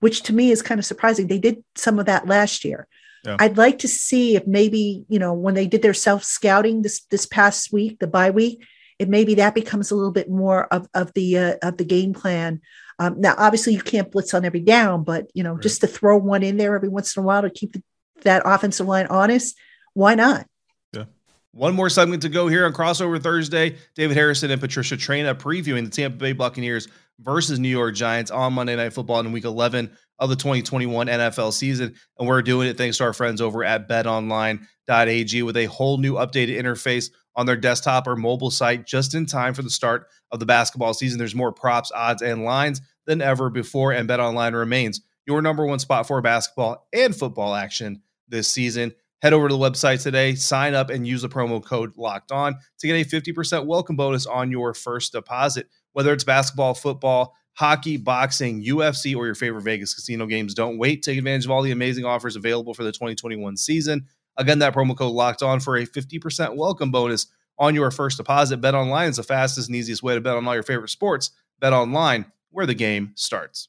which 0.00 0.22
to 0.24 0.34
me 0.34 0.50
is 0.50 0.62
kind 0.62 0.78
of 0.78 0.84
surprising. 0.84 1.26
They 1.26 1.38
did 1.38 1.64
some 1.76 1.98
of 1.98 2.06
that 2.06 2.26
last 2.26 2.64
year. 2.64 2.86
Yeah. 3.24 3.36
I'd 3.38 3.58
like 3.58 3.80
to 3.80 3.88
see 3.88 4.36
if 4.36 4.46
maybe 4.46 5.04
you 5.08 5.18
know 5.18 5.32
when 5.32 5.54
they 5.54 5.66
did 5.66 5.82
their 5.82 5.94
self 5.94 6.24
scouting 6.24 6.82
this 6.82 7.04
this 7.10 7.26
past 7.26 7.72
week, 7.72 7.98
the 7.98 8.06
bye 8.06 8.30
week, 8.30 8.64
if 8.98 9.08
maybe 9.08 9.34
that 9.36 9.54
becomes 9.54 9.90
a 9.90 9.94
little 9.94 10.12
bit 10.12 10.28
more 10.28 10.66
of 10.72 10.88
of 10.94 11.12
the 11.14 11.38
uh, 11.38 11.54
of 11.62 11.78
the 11.78 11.84
game 11.84 12.12
plan. 12.12 12.60
Um, 12.98 13.20
now, 13.20 13.34
obviously, 13.38 13.74
you 13.74 13.80
can't 13.82 14.10
blitz 14.10 14.34
on 14.34 14.44
every 14.44 14.60
down, 14.60 15.04
but 15.04 15.30
you 15.34 15.42
know, 15.42 15.52
Right. 15.54 15.62
just 15.62 15.80
to 15.82 15.86
throw 15.86 16.16
one 16.18 16.42
in 16.42 16.56
there 16.56 16.74
every 16.74 16.88
once 16.88 17.16
in 17.16 17.22
a 17.22 17.26
while 17.26 17.42
to 17.42 17.50
keep 17.50 17.72
the, 17.72 17.82
that 18.22 18.42
offensive 18.44 18.86
line 18.86 19.06
honest, 19.08 19.56
why 19.94 20.14
not? 20.14 20.46
Yeah. 20.92 21.04
One 21.52 21.74
more 21.74 21.88
segment 21.90 22.22
to 22.22 22.28
go 22.28 22.48
here 22.48 22.66
on 22.66 22.72
Crossover 22.72 23.22
Thursday. 23.22 23.76
David 23.94 24.16
Harrison 24.16 24.50
and 24.50 24.60
Patricia 24.60 24.96
Traina 24.96 25.34
previewing 25.34 25.84
the 25.84 25.90
Tampa 25.90 26.16
Bay 26.18 26.32
Buccaneers 26.32 26.88
versus 27.20 27.58
New 27.58 27.68
York 27.68 27.94
Giants 27.94 28.30
on 28.30 28.52
Monday 28.52 28.76
Night 28.76 28.92
Football 28.92 29.20
in 29.20 29.32
Week 29.32 29.44
11 29.44 29.90
of 30.18 30.28
the 30.30 30.36
2021 30.36 31.06
NFL 31.06 31.52
season. 31.52 31.94
And 32.18 32.28
we're 32.28 32.42
doing 32.42 32.68
it 32.68 32.76
thanks 32.76 32.98
to 32.98 33.04
our 33.04 33.12
friends 33.12 33.40
over 33.40 33.62
at 33.64 33.88
BetOnline.ag 33.88 35.42
with 35.42 35.56
a 35.56 35.66
whole 35.66 35.98
new 35.98 36.14
updated 36.14 36.60
interface 36.60 37.10
on 37.38 37.46
their 37.46 37.56
desktop 37.56 38.08
or 38.08 38.16
mobile 38.16 38.50
site 38.50 38.84
just 38.84 39.14
in 39.14 39.24
time 39.24 39.54
for 39.54 39.62
the 39.62 39.70
start 39.70 40.08
of 40.32 40.40
the 40.40 40.44
basketball 40.44 40.92
season. 40.92 41.18
There's 41.18 41.36
more 41.36 41.52
props, 41.52 41.92
odds, 41.94 42.20
and 42.20 42.44
lines 42.44 42.80
than 43.06 43.22
ever 43.22 43.48
before, 43.48 43.92
and 43.92 44.08
BetOnline 44.08 44.54
remains 44.54 45.00
your 45.24 45.40
number 45.40 45.64
one 45.64 45.78
spot 45.78 46.08
for 46.08 46.20
basketball 46.20 46.88
and 46.92 47.14
football 47.14 47.54
action 47.54 48.02
this 48.26 48.48
season. 48.48 48.92
Head 49.22 49.32
over 49.32 49.48
to 49.48 49.54
the 49.54 49.60
website 49.60 50.02
today, 50.02 50.34
sign 50.34 50.74
up, 50.74 50.90
and 50.90 51.06
use 51.06 51.22
the 51.22 51.28
promo 51.28 51.64
code 51.64 51.96
locked 51.96 52.32
on 52.32 52.56
to 52.80 52.86
get 52.88 52.94
a 52.94 53.08
50% 53.08 53.66
welcome 53.66 53.94
bonus 53.94 54.26
on 54.26 54.50
your 54.50 54.74
first 54.74 55.12
deposit. 55.12 55.68
Whether 55.92 56.12
it's 56.12 56.24
basketball, 56.24 56.74
football, 56.74 57.36
hockey, 57.52 57.98
boxing, 57.98 58.64
UFC, 58.64 59.16
or 59.16 59.26
your 59.26 59.34
favorite 59.36 59.62
Vegas 59.62 59.94
casino 59.94 60.26
games, 60.26 60.54
don't 60.54 60.76
wait. 60.76 61.04
Take 61.04 61.18
advantage 61.18 61.44
of 61.44 61.52
all 61.52 61.62
the 61.62 61.70
amazing 61.70 62.04
offers 62.04 62.34
available 62.34 62.74
for 62.74 62.82
the 62.82 62.92
2021 62.92 63.56
season. 63.56 64.06
Again, 64.38 64.60
that 64.60 64.72
promo 64.72 64.96
code 64.96 65.12
locked 65.12 65.42
on 65.42 65.58
for 65.58 65.76
a 65.76 65.84
50% 65.84 66.54
welcome 66.54 66.92
bonus 66.92 67.26
on 67.58 67.74
your 67.74 67.90
first 67.90 68.18
deposit. 68.18 68.58
Bet 68.58 68.72
online 68.72 69.08
is 69.08 69.16
the 69.16 69.24
fastest 69.24 69.68
and 69.68 69.74
easiest 69.74 70.00
way 70.00 70.14
to 70.14 70.20
bet 70.20 70.36
on 70.36 70.46
all 70.46 70.54
your 70.54 70.62
favorite 70.62 70.90
sports. 70.90 71.32
Bet 71.58 71.72
online, 71.72 72.24
where 72.50 72.64
the 72.64 72.74
game 72.74 73.10
starts. 73.16 73.68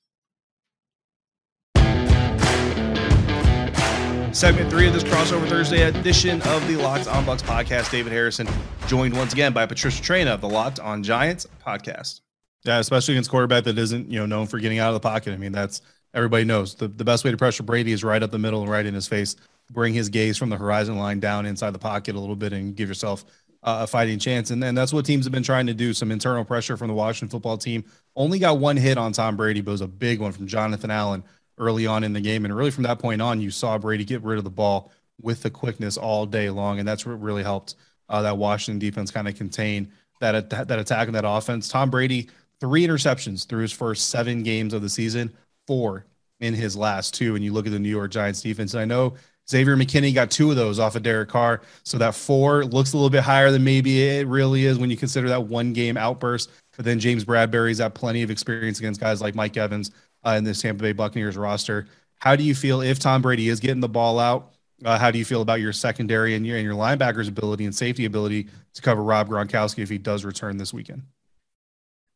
Segment 4.31 4.69
three 4.69 4.87
of 4.87 4.93
this 4.93 5.03
crossover 5.03 5.49
Thursday 5.49 5.81
edition 5.81 6.39
of 6.43 6.65
the 6.67 6.75
Locked 6.75 7.07
On 7.07 7.25
Bucs 7.25 7.41
podcast. 7.41 7.89
David 7.89 8.13
Harrison 8.13 8.47
joined 8.85 9.17
once 9.17 9.33
again 9.33 9.51
by 9.53 9.65
Patricia 9.65 10.03
Traina 10.03 10.35
of 10.35 10.41
the 10.41 10.49
Locked 10.49 10.79
On 10.79 11.01
Giants 11.01 11.47
podcast. 11.65 12.21
Yeah, 12.63 12.77
especially 12.77 13.15
against 13.15 13.31
quarterback 13.31 13.63
that 13.63 13.75
isn't, 13.79 14.11
you 14.11 14.19
know, 14.19 14.27
known 14.27 14.45
for 14.45 14.59
getting 14.59 14.77
out 14.77 14.89
of 14.89 14.93
the 14.93 14.99
pocket. 14.99 15.33
I 15.33 15.37
mean, 15.37 15.51
that's 15.51 15.81
everybody 16.13 16.43
knows 16.43 16.75
the, 16.75 16.87
the 16.87 17.03
best 17.03 17.25
way 17.25 17.31
to 17.31 17.37
pressure 17.37 17.63
Brady 17.63 17.91
is 17.91 18.03
right 18.03 18.21
up 18.21 18.29
the 18.29 18.37
middle 18.37 18.61
and 18.61 18.69
right 18.69 18.85
in 18.85 18.93
his 18.93 19.07
face. 19.07 19.35
Bring 19.69 19.93
his 19.93 20.09
gaze 20.09 20.37
from 20.37 20.49
the 20.49 20.57
horizon 20.57 20.97
line 20.97 21.19
down 21.19 21.45
inside 21.45 21.71
the 21.71 21.79
pocket 21.79 22.15
a 22.15 22.19
little 22.19 22.35
bit 22.35 22.53
and 22.53 22.75
give 22.75 22.89
yourself 22.89 23.23
uh, 23.61 23.79
a 23.81 23.87
fighting 23.87 24.19
chance. 24.19 24.51
And, 24.51 24.63
and 24.63 24.77
that's 24.77 24.93
what 24.93 25.05
teams 25.05 25.25
have 25.25 25.31
been 25.31 25.43
trying 25.43 25.67
to 25.67 25.73
do. 25.73 25.93
Some 25.93 26.11
internal 26.11 26.45
pressure 26.45 26.77
from 26.77 26.87
the 26.87 26.93
Washington 26.93 27.29
football 27.29 27.57
team. 27.57 27.83
Only 28.15 28.39
got 28.39 28.57
one 28.57 28.77
hit 28.77 28.97
on 28.97 29.11
Tom 29.11 29.35
Brady, 29.37 29.61
but 29.61 29.71
it 29.71 29.73
was 29.73 29.81
a 29.81 29.87
big 29.87 30.19
one 30.19 30.31
from 30.31 30.47
Jonathan 30.47 30.91
Allen 30.91 31.23
early 31.57 31.85
on 31.85 32.03
in 32.03 32.13
the 32.13 32.21
game. 32.21 32.45
And 32.45 32.55
really 32.55 32.71
from 32.71 32.83
that 32.83 32.99
point 32.99 33.21
on, 33.21 33.41
you 33.41 33.51
saw 33.51 33.77
Brady 33.77 34.05
get 34.05 34.23
rid 34.23 34.37
of 34.37 34.43
the 34.43 34.49
ball 34.49 34.91
with 35.21 35.43
the 35.43 35.49
quickness 35.49 35.97
all 35.97 36.25
day 36.25 36.49
long. 36.49 36.79
And 36.79 36.87
that's 36.87 37.05
what 37.05 37.21
really 37.21 37.43
helped 37.43 37.75
uh, 38.07 38.21
that 38.21 38.37
Washington 38.37 38.79
defense 38.79 39.11
kind 39.11 39.27
of 39.27 39.35
contain 39.35 39.91
that, 40.21 40.49
that 40.49 40.79
attack 40.79 41.07
and 41.07 41.15
that 41.15 41.27
offense. 41.27 41.67
Tom 41.67 41.89
Brady, 41.89 42.29
three 42.59 42.85
interceptions 42.87 43.45
through 43.45 43.61
his 43.61 43.71
first 43.71 44.09
seven 44.09 44.43
games 44.43 44.73
of 44.73 44.81
the 44.81 44.89
season, 44.89 45.33
four 45.67 46.05
in 46.39 46.53
his 46.53 46.75
last 46.75 47.13
two. 47.13 47.35
And 47.35 47.43
you 47.43 47.53
look 47.53 47.65
at 47.65 47.71
the 47.71 47.79
New 47.79 47.89
York 47.89 48.11
Giants 48.11 48.41
defense, 48.41 48.73
and 48.73 48.81
I 48.81 48.85
know 48.85 49.15
Xavier 49.49 49.75
McKinney 49.75 50.13
got 50.13 50.29
two 50.29 50.49
of 50.51 50.55
those 50.55 50.77
off 50.79 50.95
of 50.95 51.03
Derek 51.03 51.29
Carr. 51.29 51.61
So 51.83 51.97
that 51.97 52.13
four 52.13 52.65
looks 52.65 52.93
a 52.93 52.97
little 52.97 53.09
bit 53.09 53.23
higher 53.23 53.51
than 53.51 53.63
maybe 53.63 54.03
it 54.03 54.27
really 54.27 54.65
is 54.65 54.77
when 54.77 54.89
you 54.89 54.97
consider 54.97 55.27
that 55.29 55.45
one 55.45 55.73
game 55.73 55.97
outburst. 55.97 56.51
But 56.75 56.85
then 56.85 56.99
James 56.99 57.25
Bradberry's 57.25 57.79
got 57.79 57.93
plenty 57.93 58.21
of 58.21 58.29
experience 58.31 58.79
against 58.79 59.01
guys 59.01 59.21
like 59.21 59.35
Mike 59.35 59.57
Evans 59.57 59.91
uh, 60.23 60.35
in 60.37 60.43
this 60.43 60.61
Tampa 60.61 60.83
Bay 60.83 60.93
Buccaneers 60.93 61.35
roster. 61.35 61.87
How 62.19 62.35
do 62.35 62.43
you 62.43 62.53
feel 62.53 62.81
if 62.81 62.99
Tom 62.99 63.21
Brady 63.21 63.49
is 63.49 63.59
getting 63.59 63.79
the 63.79 63.89
ball 63.89 64.19
out? 64.19 64.53
Uh, 64.85 64.97
how 64.97 65.11
do 65.11 65.17
you 65.17 65.25
feel 65.25 65.41
about 65.41 65.59
your 65.59 65.73
secondary 65.73 66.35
and 66.35 66.45
your 66.45 66.55
and 66.55 66.63
your 66.63 66.75
linebackers' 66.75 67.27
ability 67.27 67.65
and 67.65 67.75
safety 67.75 68.05
ability 68.05 68.47
to 68.73 68.81
cover 68.81 69.03
Rob 69.03 69.27
Gronkowski 69.27 69.79
if 69.79 69.89
he 69.89 69.97
does 69.97 70.23
return 70.23 70.57
this 70.57 70.73
weekend? 70.73 71.03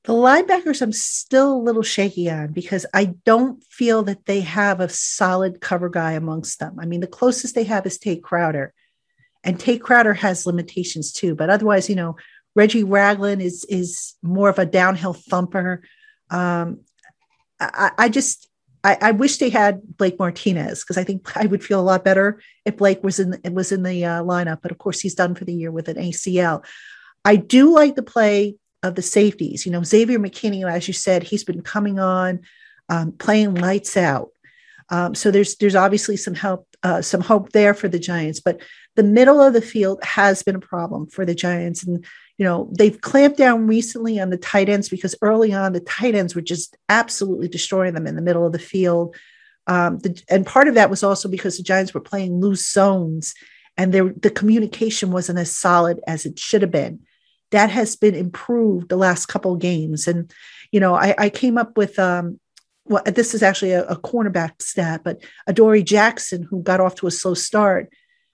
The 0.05 0.13
linebackers, 0.13 0.81
I'm 0.81 0.91
still 0.91 1.53
a 1.53 1.63
little 1.63 1.81
shaky 1.81 2.29
on 2.29 2.51
because 2.51 2.85
I 2.93 3.05
don't 3.25 3.63
feel 3.63 4.03
that 4.03 4.25
they 4.25 4.41
have 4.41 4.81
a 4.81 4.89
solid 4.89 5.61
cover 5.61 5.87
guy 5.89 6.11
amongst 6.11 6.59
them. 6.59 6.77
I 6.79 6.85
mean, 6.85 6.99
the 6.99 7.07
closest 7.07 7.55
they 7.55 7.63
have 7.63 7.85
is 7.85 7.97
Tae 7.97 8.17
Crowder, 8.17 8.73
and 9.45 9.57
Tae 9.57 9.77
Crowder 9.77 10.13
has 10.13 10.45
limitations 10.45 11.13
too. 11.13 11.35
But 11.35 11.49
otherwise, 11.49 11.89
you 11.89 11.95
know, 11.95 12.17
Reggie 12.53 12.83
Ragland 12.83 13.41
is 13.41 13.63
is 13.65 14.15
more 14.21 14.49
of 14.49 14.59
a 14.59 14.65
downhill 14.65 15.13
thumper. 15.13 15.83
Um, 16.29 16.81
I, 17.61 17.91
I 17.97 18.09
just 18.09 18.49
I, 18.83 18.97
I, 18.99 19.11
wish 19.11 19.37
they 19.37 19.49
had 19.49 19.81
Blake 19.97 20.19
Martinez 20.19 20.81
because 20.81 20.97
I 20.97 21.05
think 21.05 21.35
I 21.37 21.45
would 21.45 21.63
feel 21.63 21.79
a 21.79 21.81
lot 21.81 22.03
better 22.03 22.41
if 22.65 22.75
Blake 22.75 23.03
was 23.03 23.19
in 23.19 23.39
was 23.53 23.71
in 23.71 23.83
the 23.83 24.03
uh, 24.03 24.23
lineup. 24.23 24.61
But 24.61 24.71
of 24.71 24.79
course, 24.79 24.99
he's 24.99 25.15
done 25.15 25.33
for 25.33 25.45
the 25.45 25.53
year 25.53 25.71
with 25.71 25.87
an 25.87 25.95
ACL. 25.95 26.65
I 27.23 27.37
do 27.37 27.73
like 27.73 27.95
the 27.95 28.03
play 28.03 28.55
of 28.83 28.95
the 28.95 29.01
safeties. 29.01 29.65
You 29.65 29.71
know, 29.71 29.83
Xavier 29.83 30.19
McKinney, 30.19 30.69
as 30.69 30.87
you 30.87 30.93
said, 30.93 31.23
he's 31.23 31.43
been 31.43 31.61
coming 31.61 31.99
on, 31.99 32.41
um, 32.89 33.13
playing 33.13 33.55
lights 33.55 33.97
out. 33.97 34.29
Um, 34.89 35.15
so 35.15 35.31
there's 35.31 35.55
there's 35.55 35.75
obviously 35.75 36.17
some 36.17 36.35
help, 36.35 36.67
uh, 36.83 37.01
some 37.01 37.21
hope 37.21 37.51
there 37.51 37.73
for 37.73 37.87
the 37.87 37.97
Giants. 37.97 38.41
But 38.41 38.61
the 38.95 39.03
middle 39.03 39.41
of 39.41 39.53
the 39.53 39.61
field 39.61 40.03
has 40.03 40.43
been 40.43 40.55
a 40.55 40.59
problem 40.59 41.07
for 41.07 41.25
the 41.25 41.33
Giants, 41.33 41.83
and 41.83 42.05
you 42.37 42.45
know 42.45 42.69
they've 42.77 42.99
clamped 42.99 43.37
down 43.37 43.65
recently 43.65 44.19
on 44.19 44.29
the 44.29 44.37
tight 44.37 44.67
ends 44.69 44.89
because 44.89 45.15
early 45.21 45.53
on 45.53 45.73
the 45.73 45.79
tight 45.79 46.15
ends 46.15 46.35
were 46.35 46.41
just 46.41 46.75
absolutely 46.89 47.47
destroying 47.47 47.93
them 47.93 48.05
in 48.05 48.15
the 48.15 48.21
middle 48.21 48.45
of 48.45 48.51
the 48.51 48.59
field. 48.59 49.15
Um, 49.65 49.99
the, 49.99 50.21
and 50.29 50.45
part 50.45 50.67
of 50.67 50.75
that 50.75 50.89
was 50.89 51.03
also 51.03 51.29
because 51.29 51.55
the 51.55 51.63
Giants 51.63 51.93
were 51.93 52.01
playing 52.01 52.41
loose 52.41 52.69
zones, 52.69 53.33
and 53.77 53.93
their 53.93 54.09
the 54.09 54.29
communication 54.29 55.11
wasn't 55.11 55.39
as 55.39 55.55
solid 55.55 56.01
as 56.05 56.25
it 56.25 56.37
should 56.37 56.61
have 56.61 56.71
been 56.71 56.99
that 57.53 57.69
has 57.69 57.95
been 57.95 58.15
improved 58.15 58.89
the 58.89 58.97
last 58.97 59.27
couple 59.27 59.55
games. 59.55 60.07
And, 60.07 60.33
you 60.71 60.79
know, 60.79 60.95
I, 60.95 61.13
I 61.17 61.29
came 61.29 61.55
up 61.55 61.77
with, 61.77 61.99
um, 61.99 62.39
well, 62.85 63.03
this 63.05 63.35
is 63.35 63.43
actually 63.43 63.73
a, 63.73 63.85
a 63.85 63.95
cornerback 63.95 64.59
stat, 64.59 65.01
but 65.03 65.23
Adoree 65.47 65.83
Jackson, 65.83 66.41
who 66.41 66.63
got 66.63 66.79
off 66.79 66.95
to 66.95 67.07
a 67.07 67.11
slow 67.11 67.35
start, 67.35 67.93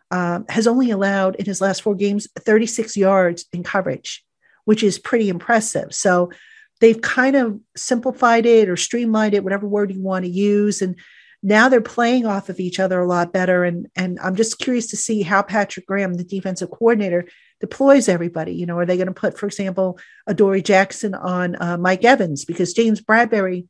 um, 0.10 0.46
has 0.48 0.68
only 0.68 0.90
allowed 0.90 1.36
in 1.36 1.46
his 1.46 1.60
last 1.60 1.82
four 1.82 1.96
games 1.96 2.30
36 2.40 2.96
yards 2.96 3.46
in 3.52 3.62
coverage, 3.62 4.24
which 4.64 4.84
is 4.84 4.98
pretty 4.98 5.28
impressive. 5.28 5.94
So 5.94 6.32
they've 6.80 7.02
kind 7.02 7.36
of 7.36 7.60
simplified 7.76 8.46
it 8.46 8.70
or 8.70 8.78
streamlined 8.78 9.34
it, 9.34 9.44
whatever 9.44 9.68
word 9.68 9.92
you 9.92 10.02
want 10.02 10.24
to 10.24 10.32
use. 10.32 10.82
And 10.82 10.96
now 11.44 11.68
they're 11.68 11.82
playing 11.82 12.26
off 12.26 12.48
of 12.48 12.62
each 12.62 12.80
other 12.80 13.02
a 13.02 13.08
lot 13.08 13.34
better. 13.34 13.66
And, 13.66 13.88
and 13.98 14.18
I'm 14.22 14.38
just 14.38 14.60
curious 14.60 14.88
to 14.88 14.98
see 14.98 15.24
how 15.24 15.42
Patrick 15.42 15.86
Graham, 15.88 16.14
the 16.14 16.24
defensive 16.24 16.72
coordinator, 16.72 17.26
deploys 17.60 18.08
everybody. 18.08 18.54
You 18.54 18.66
know, 18.66 18.78
are 18.78 18.86
they 18.86 18.98
going 18.98 19.08
to 19.08 19.14
put, 19.14 19.38
for 19.38 19.46
example, 19.46 20.00
Adoree 20.28 20.62
Jackson 20.62 21.14
on 21.14 21.56
uh, 21.62 21.78
Mike 21.78 22.04
Evans 22.04 22.46
because 22.46 22.74
James 22.74 23.02
Bradberry, 23.02 23.68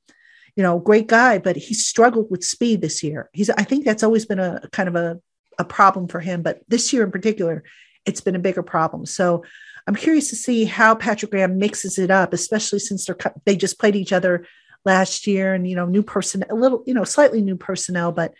you 0.56 0.64
know, 0.64 0.80
great 0.80 1.08
guy, 1.08 1.38
but 1.38 1.56
he 1.56 1.74
struggled 1.74 2.30
with 2.30 2.44
speed 2.44 2.82
this 2.82 3.04
year. 3.04 3.30
He's, 3.34 3.50
I 3.50 3.64
think 3.64 3.86
that's 3.86 4.04
always 4.04 4.26
been 4.26 4.40
a 4.40 4.68
kind 4.72 4.90
of 4.90 4.96
a, 4.96 5.20
a 5.58 5.66
problem 5.66 6.08
for 6.08 6.20
him, 6.20 6.42
but 6.42 6.62
this 6.68 6.94
year 6.94 7.04
in 7.04 7.12
particular, 7.12 7.64
it's 8.06 8.22
been 8.22 8.36
a 8.36 8.40
bigger 8.40 8.64
problem. 8.64 9.06
So 9.06 9.44
I'm 9.88 9.96
curious 9.96 10.30
to 10.30 10.36
see 10.36 10.66
how 10.66 10.94
Patrick 10.94 11.32
Graham 11.32 11.58
mixes 11.58 11.98
it 11.98 12.12
up, 12.12 12.32
especially 12.32 12.78
since 12.78 13.06
they're 13.06 13.18
they 13.46 13.56
just 13.56 13.80
played 13.80 13.96
each 13.96 14.14
other 14.14 14.46
last 14.86 15.26
year 15.26 15.54
and 15.56 15.68
you 15.68 15.76
know 15.76 15.88
new 15.88 16.04
person 16.04 16.46
a 16.50 16.54
little 16.54 16.84
you 16.86 16.94
know 16.94 17.04
slightly 17.04 17.42
new 17.42 17.56
personnel, 17.56 18.12
but 18.12 18.36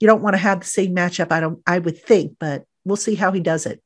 you 0.00 0.06
don't 0.06 0.22
want 0.22 0.32
to 0.32 0.38
have 0.38 0.60
the 0.60 0.66
same 0.66 0.96
matchup. 0.96 1.30
I 1.30 1.40
don't 1.40 1.60
I 1.66 1.78
would 1.78 2.02
think, 2.02 2.36
but 2.40 2.64
we'll 2.86 2.96
see 2.96 3.16
how 3.16 3.32
he 3.32 3.40
does 3.40 3.66
it. 3.66 3.82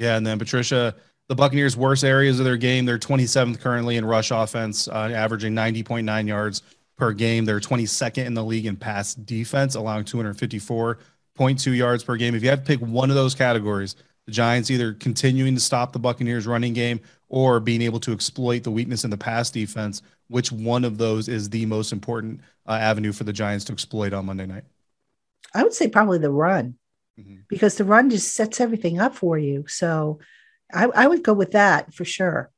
Yeah, 0.00 0.16
and 0.16 0.26
then 0.26 0.38
Patricia, 0.38 0.94
the 1.28 1.34
Buccaneers' 1.34 1.76
worst 1.76 2.04
areas 2.04 2.38
of 2.38 2.46
their 2.46 2.56
game, 2.56 2.86
they're 2.86 2.98
27th 2.98 3.60
currently 3.60 3.98
in 3.98 4.04
rush 4.06 4.30
offense, 4.30 4.88
uh, 4.88 5.10
averaging 5.14 5.54
90.9 5.54 6.26
yards 6.26 6.62
per 6.96 7.12
game. 7.12 7.44
They're 7.44 7.60
22nd 7.60 8.24
in 8.24 8.32
the 8.32 8.42
league 8.42 8.64
in 8.64 8.76
pass 8.76 9.14
defense, 9.14 9.74
allowing 9.74 10.04
254.2 10.04 11.76
yards 11.76 12.02
per 12.02 12.16
game. 12.16 12.34
If 12.34 12.42
you 12.42 12.48
had 12.48 12.64
to 12.64 12.66
pick 12.66 12.80
one 12.80 13.10
of 13.10 13.14
those 13.14 13.34
categories, 13.34 13.94
the 14.24 14.32
Giants 14.32 14.70
either 14.70 14.94
continuing 14.94 15.54
to 15.54 15.60
stop 15.60 15.92
the 15.92 15.98
Buccaneers' 15.98 16.46
running 16.46 16.72
game 16.72 16.98
or 17.28 17.60
being 17.60 17.82
able 17.82 18.00
to 18.00 18.12
exploit 18.12 18.62
the 18.62 18.70
weakness 18.70 19.04
in 19.04 19.10
the 19.10 19.18
pass 19.18 19.50
defense, 19.50 20.00
which 20.28 20.50
one 20.50 20.82
of 20.82 20.96
those 20.96 21.28
is 21.28 21.50
the 21.50 21.66
most 21.66 21.92
important 21.92 22.40
uh, 22.66 22.72
avenue 22.72 23.12
for 23.12 23.24
the 23.24 23.34
Giants 23.34 23.66
to 23.66 23.74
exploit 23.74 24.14
on 24.14 24.24
Monday 24.24 24.46
night? 24.46 24.64
I 25.52 25.62
would 25.62 25.74
say 25.74 25.88
probably 25.88 26.18
the 26.18 26.30
run 26.30 26.76
mm-hmm. 27.18 27.36
because 27.48 27.76
the 27.76 27.84
run 27.84 28.10
just 28.10 28.34
sets 28.34 28.60
everything 28.60 29.00
up 29.00 29.14
for 29.14 29.38
you. 29.38 29.66
So 29.66 30.18
I, 30.72 30.84
I, 30.84 31.06
would 31.06 31.22
go 31.22 31.32
with 31.32 31.52
that 31.52 31.94
for 31.94 32.04
sure. 32.04 32.50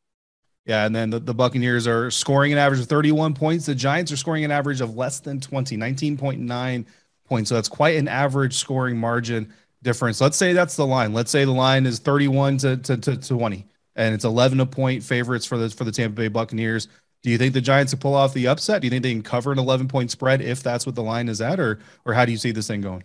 Yeah, 0.66 0.86
and 0.86 0.94
then 0.94 1.10
the, 1.10 1.18
the 1.18 1.34
Buccaneers 1.34 1.86
are 1.86 2.10
scoring 2.10 2.52
an 2.52 2.58
average 2.58 2.80
of 2.80 2.86
31 2.86 3.34
points. 3.34 3.66
The 3.66 3.74
Giants 3.74 4.12
are 4.12 4.16
scoring 4.16 4.44
an 4.44 4.50
average 4.50 4.80
of 4.80 4.96
less 4.96 5.20
than 5.20 5.40
20, 5.40 5.76
19.9 5.76 6.86
points. 7.26 7.48
So 7.48 7.54
that's 7.56 7.68
quite 7.68 7.96
an 7.96 8.08
average 8.08 8.54
scoring 8.54 8.96
margin 8.96 9.52
difference. 9.82 10.20
Let's 10.20 10.36
say 10.36 10.52
that's 10.52 10.76
the 10.76 10.86
line. 10.86 11.12
Let's 11.12 11.30
say 11.30 11.44
the 11.44 11.50
line 11.50 11.86
is 11.86 11.98
31 11.98 12.58
to, 12.58 12.76
to, 12.76 12.96
to 12.96 13.16
20, 13.16 13.66
and 13.96 14.14
it's 14.14 14.24
11 14.24 14.60
a 14.60 14.66
point 14.66 15.02
favorites 15.02 15.44
for 15.44 15.58
the 15.58 15.68
for 15.70 15.84
the 15.84 15.92
Tampa 15.92 16.14
Bay 16.14 16.28
Buccaneers. 16.28 16.88
Do 17.22 17.30
you 17.30 17.38
think 17.38 17.54
the 17.54 17.60
Giants 17.60 17.92
will 17.92 18.00
pull 18.00 18.14
off 18.14 18.34
the 18.34 18.48
upset? 18.48 18.80
Do 18.80 18.86
you 18.86 18.90
think 18.90 19.02
they 19.02 19.12
can 19.12 19.22
cover 19.22 19.52
an 19.52 19.58
11 19.58 19.88
point 19.88 20.10
spread 20.10 20.40
if 20.40 20.62
that's 20.62 20.86
what 20.86 20.94
the 20.94 21.02
line 21.02 21.28
is 21.28 21.40
at, 21.40 21.58
or 21.58 21.80
or 22.04 22.14
how 22.14 22.24
do 22.24 22.32
you 22.32 22.38
see 22.38 22.52
this 22.52 22.68
thing 22.68 22.80
going? 22.80 23.02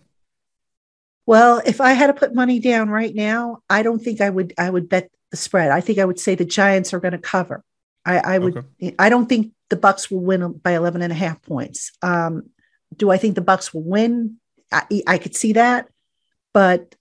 Well, 1.28 1.62
if 1.66 1.82
I 1.82 1.92
had 1.92 2.08
to 2.08 2.14
put 2.14 2.34
money 2.34 2.60
down 2.60 2.90
right 2.90 3.14
now, 3.14 3.60
I 3.70 3.84
don't 3.84 4.00
think 4.00 4.22
I 4.22 4.30
would. 4.30 4.54
I 4.58 4.70
would 4.70 4.90
bet 4.90 5.12
the 5.30 5.38
spread. 5.38 5.72
I 5.72 5.82
think 5.82 6.00
I 6.00 6.06
would 6.06 6.20
say 6.20 6.34
the 6.34 6.46
Giants 6.46 6.94
are 6.94 7.00
going 7.02 7.12
to 7.12 7.18
cover. 7.20 7.64
I, 8.06 8.18
I 8.18 8.40
would. 8.40 8.58
Okay. 8.58 8.96
I 8.98 9.10
don't 9.10 9.28
think 9.28 9.52
the 9.70 9.76
Bucs 9.76 10.10
will 10.10 10.22
win 10.22 10.54
by 10.54 10.72
11 10.72 11.02
and 11.02 11.12
a 11.12 11.16
half 11.16 11.42
points. 11.42 11.92
Um, 12.02 12.50
do 12.96 13.12
I 13.12 13.18
think 13.18 13.36
the 13.36 13.42
Bucs 13.42 13.74
will 13.74 13.84
win? 13.84 14.38
I, 14.72 15.02
I 15.06 15.18
could 15.18 15.36
see 15.36 15.54
that, 15.54 15.90
but 16.54 16.96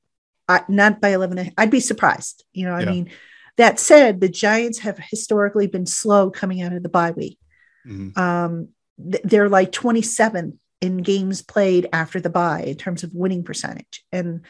I, 0.49 0.63
not 0.69 1.01
by 1.01 1.11
11. 1.11 1.53
I'd 1.57 1.71
be 1.71 1.81
surprised. 1.81 2.45
You 2.53 2.67
know, 2.67 2.77
yeah. 2.77 2.83
I 2.83 2.91
mean, 2.91 3.11
that 3.57 3.79
said, 3.79 4.21
the 4.21 4.29
Giants 4.29 4.81
have 4.81 4.99
historically 4.99 5.69
been 5.69 5.87
slow 5.87 6.31
coming 6.31 6.63
out 6.63 6.73
of 6.73 6.83
the 6.83 6.89
bye 6.89 7.13
week. 7.13 7.39
Mm-hmm. 7.87 8.19
Um, 8.19 8.69
they're 8.99 9.49
like 9.49 9.71
27 9.71 10.59
in 10.81 10.99
games 10.99 11.43
played 11.43 11.89
after 11.93 12.21
the 12.21 12.31
bye 12.31 12.63
in 12.63 12.77
terms 12.77 13.03
of 13.03 13.15
winning 13.15 13.43
percentage. 13.43 14.05
And, 14.13 14.43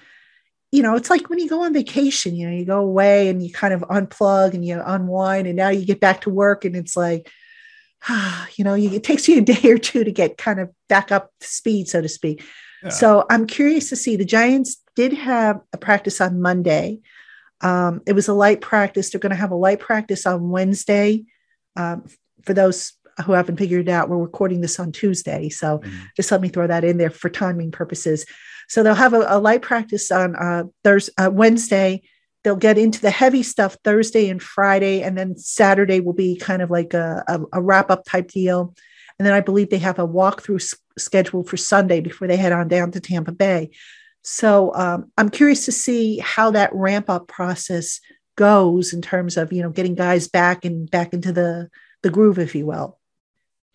you 0.72 0.82
know, 0.82 0.96
it's 0.96 1.10
like 1.10 1.30
when 1.30 1.38
you 1.38 1.48
go 1.48 1.62
on 1.62 1.72
vacation, 1.72 2.34
you 2.34 2.48
know, 2.48 2.56
you 2.56 2.64
go 2.64 2.80
away 2.80 3.28
and 3.28 3.42
you 3.42 3.52
kind 3.52 3.72
of 3.72 3.82
unplug 3.82 4.54
and 4.54 4.64
you 4.64 4.80
unwind, 4.84 5.46
and 5.46 5.56
now 5.56 5.68
you 5.68 5.86
get 5.86 6.00
back 6.00 6.22
to 6.22 6.30
work 6.30 6.64
and 6.64 6.76
it's 6.76 6.96
like, 6.96 7.30
ah, 8.08 8.48
you 8.56 8.64
know, 8.64 8.74
you, 8.74 8.90
it 8.90 9.04
takes 9.04 9.28
you 9.28 9.38
a 9.38 9.40
day 9.42 9.70
or 9.70 9.78
two 9.78 10.04
to 10.04 10.12
get 10.12 10.38
kind 10.38 10.60
of 10.60 10.70
back 10.88 11.12
up 11.12 11.30
to 11.40 11.46
speed, 11.46 11.88
so 11.88 12.00
to 12.00 12.08
speak. 12.08 12.42
Yeah. 12.82 12.90
So 12.90 13.24
I'm 13.30 13.46
curious 13.46 13.88
to 13.90 13.96
see 13.96 14.16
the 14.16 14.24
Giants 14.24 14.82
did 14.94 15.12
have 15.12 15.60
a 15.72 15.78
practice 15.78 16.20
on 16.20 16.40
Monday. 16.40 17.00
Um, 17.62 18.02
it 18.06 18.12
was 18.12 18.28
a 18.28 18.34
light 18.34 18.60
practice. 18.60 19.10
They're 19.10 19.20
going 19.20 19.30
to 19.30 19.36
have 19.36 19.50
a 19.50 19.56
light 19.56 19.80
practice 19.80 20.26
on 20.26 20.50
Wednesday. 20.50 21.24
Um, 21.74 22.06
for 22.46 22.54
those 22.54 22.92
who 23.24 23.32
haven't 23.32 23.56
figured 23.56 23.88
it 23.88 23.90
out, 23.90 24.08
we're 24.08 24.18
recording 24.18 24.60
this 24.60 24.78
on 24.78 24.92
Tuesday. 24.92 25.48
So 25.48 25.78
mm-hmm. 25.78 26.04
just 26.16 26.30
let 26.30 26.40
me 26.40 26.48
throw 26.48 26.66
that 26.66 26.84
in 26.84 26.98
there 26.98 27.10
for 27.10 27.28
timing 27.28 27.70
purposes. 27.70 28.26
So 28.68 28.82
they'll 28.82 28.94
have 28.94 29.14
a, 29.14 29.24
a 29.28 29.38
light 29.38 29.62
practice 29.62 30.10
on 30.10 30.36
uh, 30.36 30.64
Thursday, 30.84 31.12
uh, 31.18 31.30
Wednesday. 31.30 32.02
They'll 32.44 32.56
get 32.56 32.78
into 32.78 33.00
the 33.00 33.10
heavy 33.10 33.42
stuff 33.42 33.76
Thursday 33.82 34.28
and 34.28 34.42
Friday, 34.42 35.02
and 35.02 35.16
then 35.16 35.36
Saturday 35.36 36.00
will 36.00 36.12
be 36.12 36.36
kind 36.36 36.62
of 36.62 36.70
like 36.70 36.94
a, 36.94 37.24
a, 37.26 37.40
a 37.54 37.62
wrap 37.62 37.90
up 37.90 38.04
type 38.04 38.28
deal. 38.28 38.74
And 39.18 39.26
then 39.26 39.34
I 39.34 39.40
believe 39.40 39.70
they 39.70 39.78
have 39.78 39.98
a 39.98 40.06
walkthrough 40.06 40.60
s- 40.60 40.74
schedule 40.98 41.42
for 41.42 41.56
Sunday 41.56 42.00
before 42.00 42.28
they 42.28 42.36
head 42.36 42.52
on 42.52 42.68
down 42.68 42.92
to 42.92 43.00
Tampa 43.00 43.32
Bay. 43.32 43.70
So 44.22 44.74
um, 44.74 45.10
I'm 45.16 45.30
curious 45.30 45.64
to 45.66 45.72
see 45.72 46.18
how 46.18 46.50
that 46.50 46.74
ramp 46.74 47.08
up 47.08 47.28
process 47.28 48.00
goes 48.36 48.92
in 48.92 49.00
terms 49.00 49.36
of 49.36 49.52
you 49.52 49.62
know 49.62 49.70
getting 49.70 49.94
guys 49.94 50.28
back 50.28 50.64
and 50.64 50.90
back 50.90 51.14
into 51.14 51.32
the 51.32 51.70
the 52.02 52.10
groove, 52.10 52.38
if 52.38 52.54
you 52.54 52.66
will. 52.66 52.98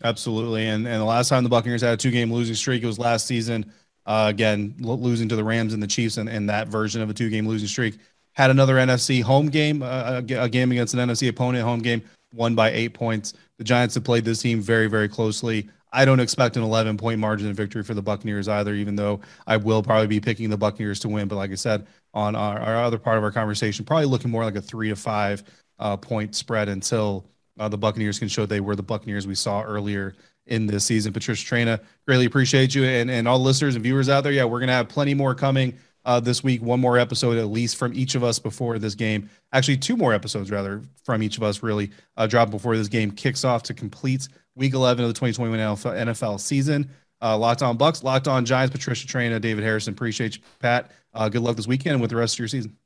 Absolutely. 0.04 0.66
And 0.66 0.86
and 0.86 1.00
the 1.00 1.04
last 1.04 1.28
time 1.28 1.44
the 1.44 1.50
Buccaneers 1.50 1.82
had 1.82 1.94
a 1.94 1.96
two 1.96 2.10
game 2.10 2.32
losing 2.32 2.54
streak, 2.54 2.82
it 2.82 2.86
was 2.86 2.98
last 2.98 3.26
season. 3.26 3.72
Uh, 4.04 4.26
again, 4.28 4.74
losing 4.80 5.28
to 5.28 5.36
the 5.36 5.44
Rams 5.44 5.74
and 5.74 5.82
the 5.82 5.86
Chiefs 5.86 6.18
in, 6.18 6.26
in 6.26 6.46
that 6.46 6.66
version 6.66 7.00
of 7.02 7.10
a 7.10 7.14
two 7.14 7.30
game 7.30 7.46
losing 7.46 7.68
streak. 7.68 7.98
Had 8.32 8.50
another 8.50 8.76
NFC 8.76 9.22
home 9.22 9.48
game, 9.48 9.82
uh, 9.82 10.22
a 10.30 10.48
game 10.48 10.72
against 10.72 10.94
an 10.94 11.00
NFC 11.08 11.28
opponent, 11.28 11.64
home 11.64 11.80
game, 11.80 12.02
won 12.34 12.54
by 12.54 12.70
eight 12.70 12.94
points. 12.94 13.34
The 13.58 13.64
Giants 13.64 13.94
have 13.94 14.04
played 14.04 14.24
this 14.24 14.40
team 14.40 14.60
very, 14.60 14.88
very 14.88 15.08
closely. 15.08 15.68
I 15.92 16.06
don't 16.06 16.20
expect 16.20 16.56
an 16.56 16.62
11 16.62 16.96
point 16.96 17.20
margin 17.20 17.50
of 17.50 17.56
victory 17.56 17.82
for 17.82 17.94
the 17.94 18.02
Buccaneers 18.02 18.48
either, 18.48 18.74
even 18.74 18.96
though 18.96 19.20
I 19.46 19.58
will 19.58 19.82
probably 19.82 20.06
be 20.06 20.20
picking 20.20 20.48
the 20.48 20.56
Buccaneers 20.56 20.98
to 21.00 21.08
win. 21.08 21.28
But 21.28 21.36
like 21.36 21.52
I 21.52 21.56
said, 21.56 21.86
on 22.14 22.34
our, 22.34 22.58
our 22.58 22.82
other 22.82 22.98
part 22.98 23.18
of 23.18 23.24
our 23.24 23.30
conversation, 23.30 23.84
probably 23.84 24.06
looking 24.06 24.30
more 24.30 24.44
like 24.44 24.56
a 24.56 24.62
three 24.62 24.88
to 24.88 24.96
five 24.96 25.44
uh, 25.78 25.96
point 25.98 26.34
spread 26.34 26.70
until 26.70 27.26
uh, 27.58 27.68
the 27.68 27.78
Buccaneers 27.78 28.18
can 28.18 28.28
show 28.28 28.46
they 28.46 28.60
were 28.60 28.76
the 28.76 28.82
Buccaneers 28.82 29.26
we 29.26 29.34
saw 29.34 29.62
earlier 29.62 30.14
in 30.46 30.66
this 30.66 30.84
season. 30.84 31.12
Patricia 31.12 31.44
Traina, 31.44 31.80
greatly 32.06 32.26
appreciate 32.26 32.74
you 32.74 32.84
and, 32.84 33.10
and 33.10 33.28
all 33.28 33.38
listeners 33.38 33.74
and 33.74 33.82
viewers 33.84 34.08
out 34.08 34.24
there. 34.24 34.32
Yeah, 34.32 34.44
we're 34.44 34.58
going 34.58 34.68
to 34.68 34.74
have 34.74 34.88
plenty 34.88 35.14
more 35.14 35.34
coming 35.34 35.74
uh, 36.04 36.20
this 36.20 36.42
week. 36.42 36.62
One 36.62 36.80
more 36.80 36.98
episode 36.98 37.38
at 37.38 37.46
least 37.46 37.76
from 37.76 37.94
each 37.94 38.14
of 38.14 38.24
us 38.24 38.38
before 38.38 38.78
this 38.78 38.94
game. 38.94 39.30
Actually, 39.52 39.76
two 39.76 39.96
more 39.96 40.12
episodes 40.12 40.50
rather 40.50 40.82
from 41.04 41.22
each 41.22 41.36
of 41.36 41.42
us 41.42 41.62
really 41.62 41.90
uh, 42.16 42.26
drop 42.26 42.50
before 42.50 42.76
this 42.76 42.88
game 42.88 43.10
kicks 43.10 43.44
off 43.44 43.62
to 43.64 43.74
complete 43.74 44.28
week 44.54 44.74
11 44.74 45.04
of 45.04 45.08
the 45.08 45.14
2021 45.14 45.58
NFL, 46.06 46.40
season. 46.40 46.90
Uh, 47.20 47.38
locked 47.38 47.62
on 47.62 47.78
Bucs, 47.78 48.02
locked 48.02 48.26
on 48.26 48.44
Giants, 48.44 48.72
Patricia 48.72 49.06
Traina, 49.06 49.40
David 49.40 49.62
Harrison. 49.62 49.94
Appreciate 49.94 50.36
you, 50.36 50.42
Pat. 50.58 50.90
Uh, 51.14 51.28
good 51.28 51.42
luck 51.42 51.54
this 51.54 51.68
weekend 51.68 52.00
with 52.00 52.10
the 52.10 52.16
rest 52.16 52.34
of 52.34 52.40
your 52.40 52.48
season. 52.48 52.76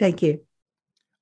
Thank 0.00 0.20
you. 0.20 0.40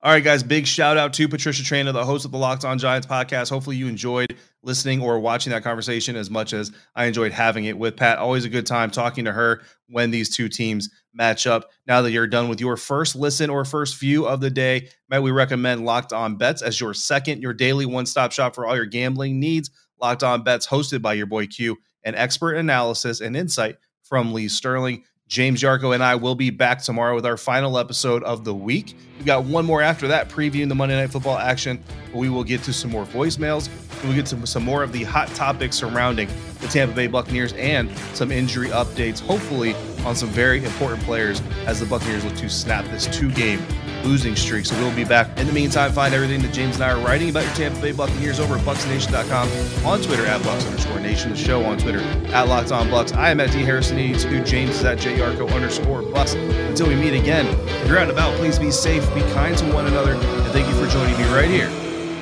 All 0.03 0.11
right, 0.11 0.21
guys, 0.21 0.43
big 0.43 0.67
shout 0.67 0.97
out 0.97 1.13
to 1.13 1.29
Patricia 1.29 1.63
Traina, 1.63 1.93
the 1.93 2.03
host 2.03 2.25
of 2.25 2.31
the 2.31 2.37
Locked 2.37 2.65
On 2.65 2.77
Giants 2.77 3.07
podcast. 3.07 3.49
Hopefully, 3.49 3.77
you 3.77 3.87
enjoyed 3.87 4.35
listening 4.61 5.01
or 5.01 5.17
watching 5.17 5.51
that 5.51 5.63
conversation 5.63 6.17
as 6.17 6.29
much 6.29 6.51
as 6.51 6.73
I 6.93 7.05
enjoyed 7.05 7.31
having 7.31 7.63
it 7.63 7.77
with 7.77 7.95
Pat. 7.95 8.17
Always 8.17 8.43
a 8.43 8.49
good 8.49 8.65
time 8.65 8.91
talking 8.91 9.23
to 9.23 9.31
her 9.31 9.61
when 9.87 10.11
these 10.11 10.35
two 10.35 10.49
teams 10.49 10.89
match 11.13 11.47
up. 11.47 11.71
Now 11.87 12.01
that 12.01 12.11
you're 12.11 12.27
done 12.27 12.49
with 12.49 12.59
your 12.59 12.75
first 12.75 13.15
listen 13.15 13.49
or 13.49 13.63
first 13.63 13.97
view 13.97 14.25
of 14.25 14.41
the 14.41 14.49
day, 14.49 14.89
Matt, 15.07 15.23
we 15.23 15.31
recommend 15.31 15.85
Locked 15.85 16.11
On 16.11 16.35
Bets 16.35 16.61
as 16.61 16.81
your 16.81 16.93
second, 16.93 17.41
your 17.41 17.53
daily 17.53 17.85
one 17.85 18.05
stop 18.05 18.33
shop 18.33 18.55
for 18.55 18.65
all 18.65 18.75
your 18.75 18.85
gambling 18.85 19.39
needs. 19.39 19.71
Locked 20.01 20.23
On 20.23 20.43
Bets, 20.43 20.67
hosted 20.67 21.01
by 21.01 21.13
your 21.13 21.27
boy 21.27 21.47
Q, 21.47 21.77
and 22.03 22.13
expert 22.17 22.55
analysis 22.55 23.21
and 23.21 23.37
insight 23.37 23.77
from 24.01 24.33
Lee 24.33 24.49
Sterling. 24.49 25.05
James 25.27 25.63
Yarcho 25.63 25.93
and 25.93 26.03
I 26.03 26.15
will 26.15 26.35
be 26.35 26.49
back 26.49 26.81
tomorrow 26.81 27.15
with 27.15 27.25
our 27.25 27.37
final 27.37 27.77
episode 27.77 28.23
of 28.23 28.43
the 28.43 28.53
week. 28.53 28.95
We 29.17 29.25
got 29.25 29.45
one 29.45 29.65
more 29.65 29.81
after 29.81 30.07
that, 30.09 30.29
previewing 30.29 30.69
the 30.69 30.75
Monday 30.75 30.95
Night 30.95 31.11
Football 31.11 31.37
action. 31.37 31.83
We 32.13 32.29
will 32.29 32.43
get 32.43 32.61
to 32.63 32.73
some 32.73 32.91
more 32.91 33.05
voicemails. 33.05 33.69
We'll 34.03 34.13
get 34.13 34.25
to 34.27 34.45
some 34.45 34.63
more 34.63 34.83
of 34.83 34.91
the 34.91 35.03
hot 35.03 35.29
topics 35.29 35.77
surrounding 35.77 36.27
the 36.59 36.67
Tampa 36.67 36.93
Bay 36.93 37.07
Buccaneers 37.07 37.53
and 37.53 37.89
some 38.13 38.31
injury 38.31 38.67
updates, 38.67 39.19
hopefully 39.19 39.75
on 40.05 40.15
some 40.15 40.29
very 40.29 40.63
important 40.63 41.01
players 41.03 41.41
as 41.65 41.79
the 41.79 41.85
Buccaneers 41.85 42.25
look 42.25 42.35
to 42.35 42.49
snap 42.49 42.85
this 42.85 43.07
two-game 43.07 43.59
losing 44.03 44.35
streak. 44.35 44.65
So 44.65 44.75
we'll 44.77 44.95
be 44.95 45.03
back. 45.03 45.37
In 45.37 45.47
the 45.47 45.53
meantime, 45.53 45.91
find 45.91 46.13
everything 46.13 46.41
that 46.41 46.53
James 46.53 46.75
and 46.75 46.83
I 46.83 46.91
are 46.91 46.99
writing 46.99 47.29
about 47.29 47.45
your 47.45 47.53
Tampa 47.53 47.81
Bay 47.81 47.91
Buccaneers 47.91 48.39
over 48.39 48.55
at 48.55 48.61
BucsNation.com, 48.61 49.85
on 49.85 50.01
Twitter 50.01 50.25
at 50.25 50.41
Bucs 50.41 50.65
underscore 50.65 50.99
Nation, 50.99 51.31
the 51.31 51.37
show 51.37 51.63
on 51.63 51.77
Twitter 51.77 51.99
at 51.99 52.47
Locked 52.47 52.71
On 52.71 52.87
Bucs. 52.87 53.15
I 53.15 53.29
am 53.29 53.39
at 53.39 53.51
D 53.51 53.59
Harrison 53.63 53.97
82. 53.97 54.43
James 54.43 54.71
is 54.71 54.83
at 54.83 54.99
J 54.99 55.17
Yarcho 55.17 55.51
underscore 55.51 56.01
Bucs. 56.01 56.35
Until 56.69 56.87
we 56.87 56.95
meet 56.95 57.13
again, 57.13 57.45
if 57.81 57.87
you're 57.87 57.97
out 57.97 58.03
and 58.03 58.11
about, 58.11 58.35
please 58.37 58.59
be 58.59 58.71
safe, 58.71 59.03
be 59.13 59.21
kind 59.33 59.57
to 59.57 59.65
one 59.73 59.85
another, 59.87 60.13
and 60.13 60.51
thank 60.53 60.67
you 60.67 60.73
for 60.73 60.89
joining 60.91 61.17
me 61.17 61.23
right 61.33 61.49
here 61.49 61.67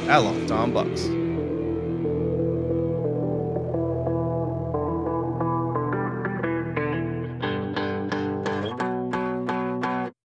at 0.10 0.18
Locked 0.18 0.52
On 0.52 0.72
Bucs. 0.72 1.21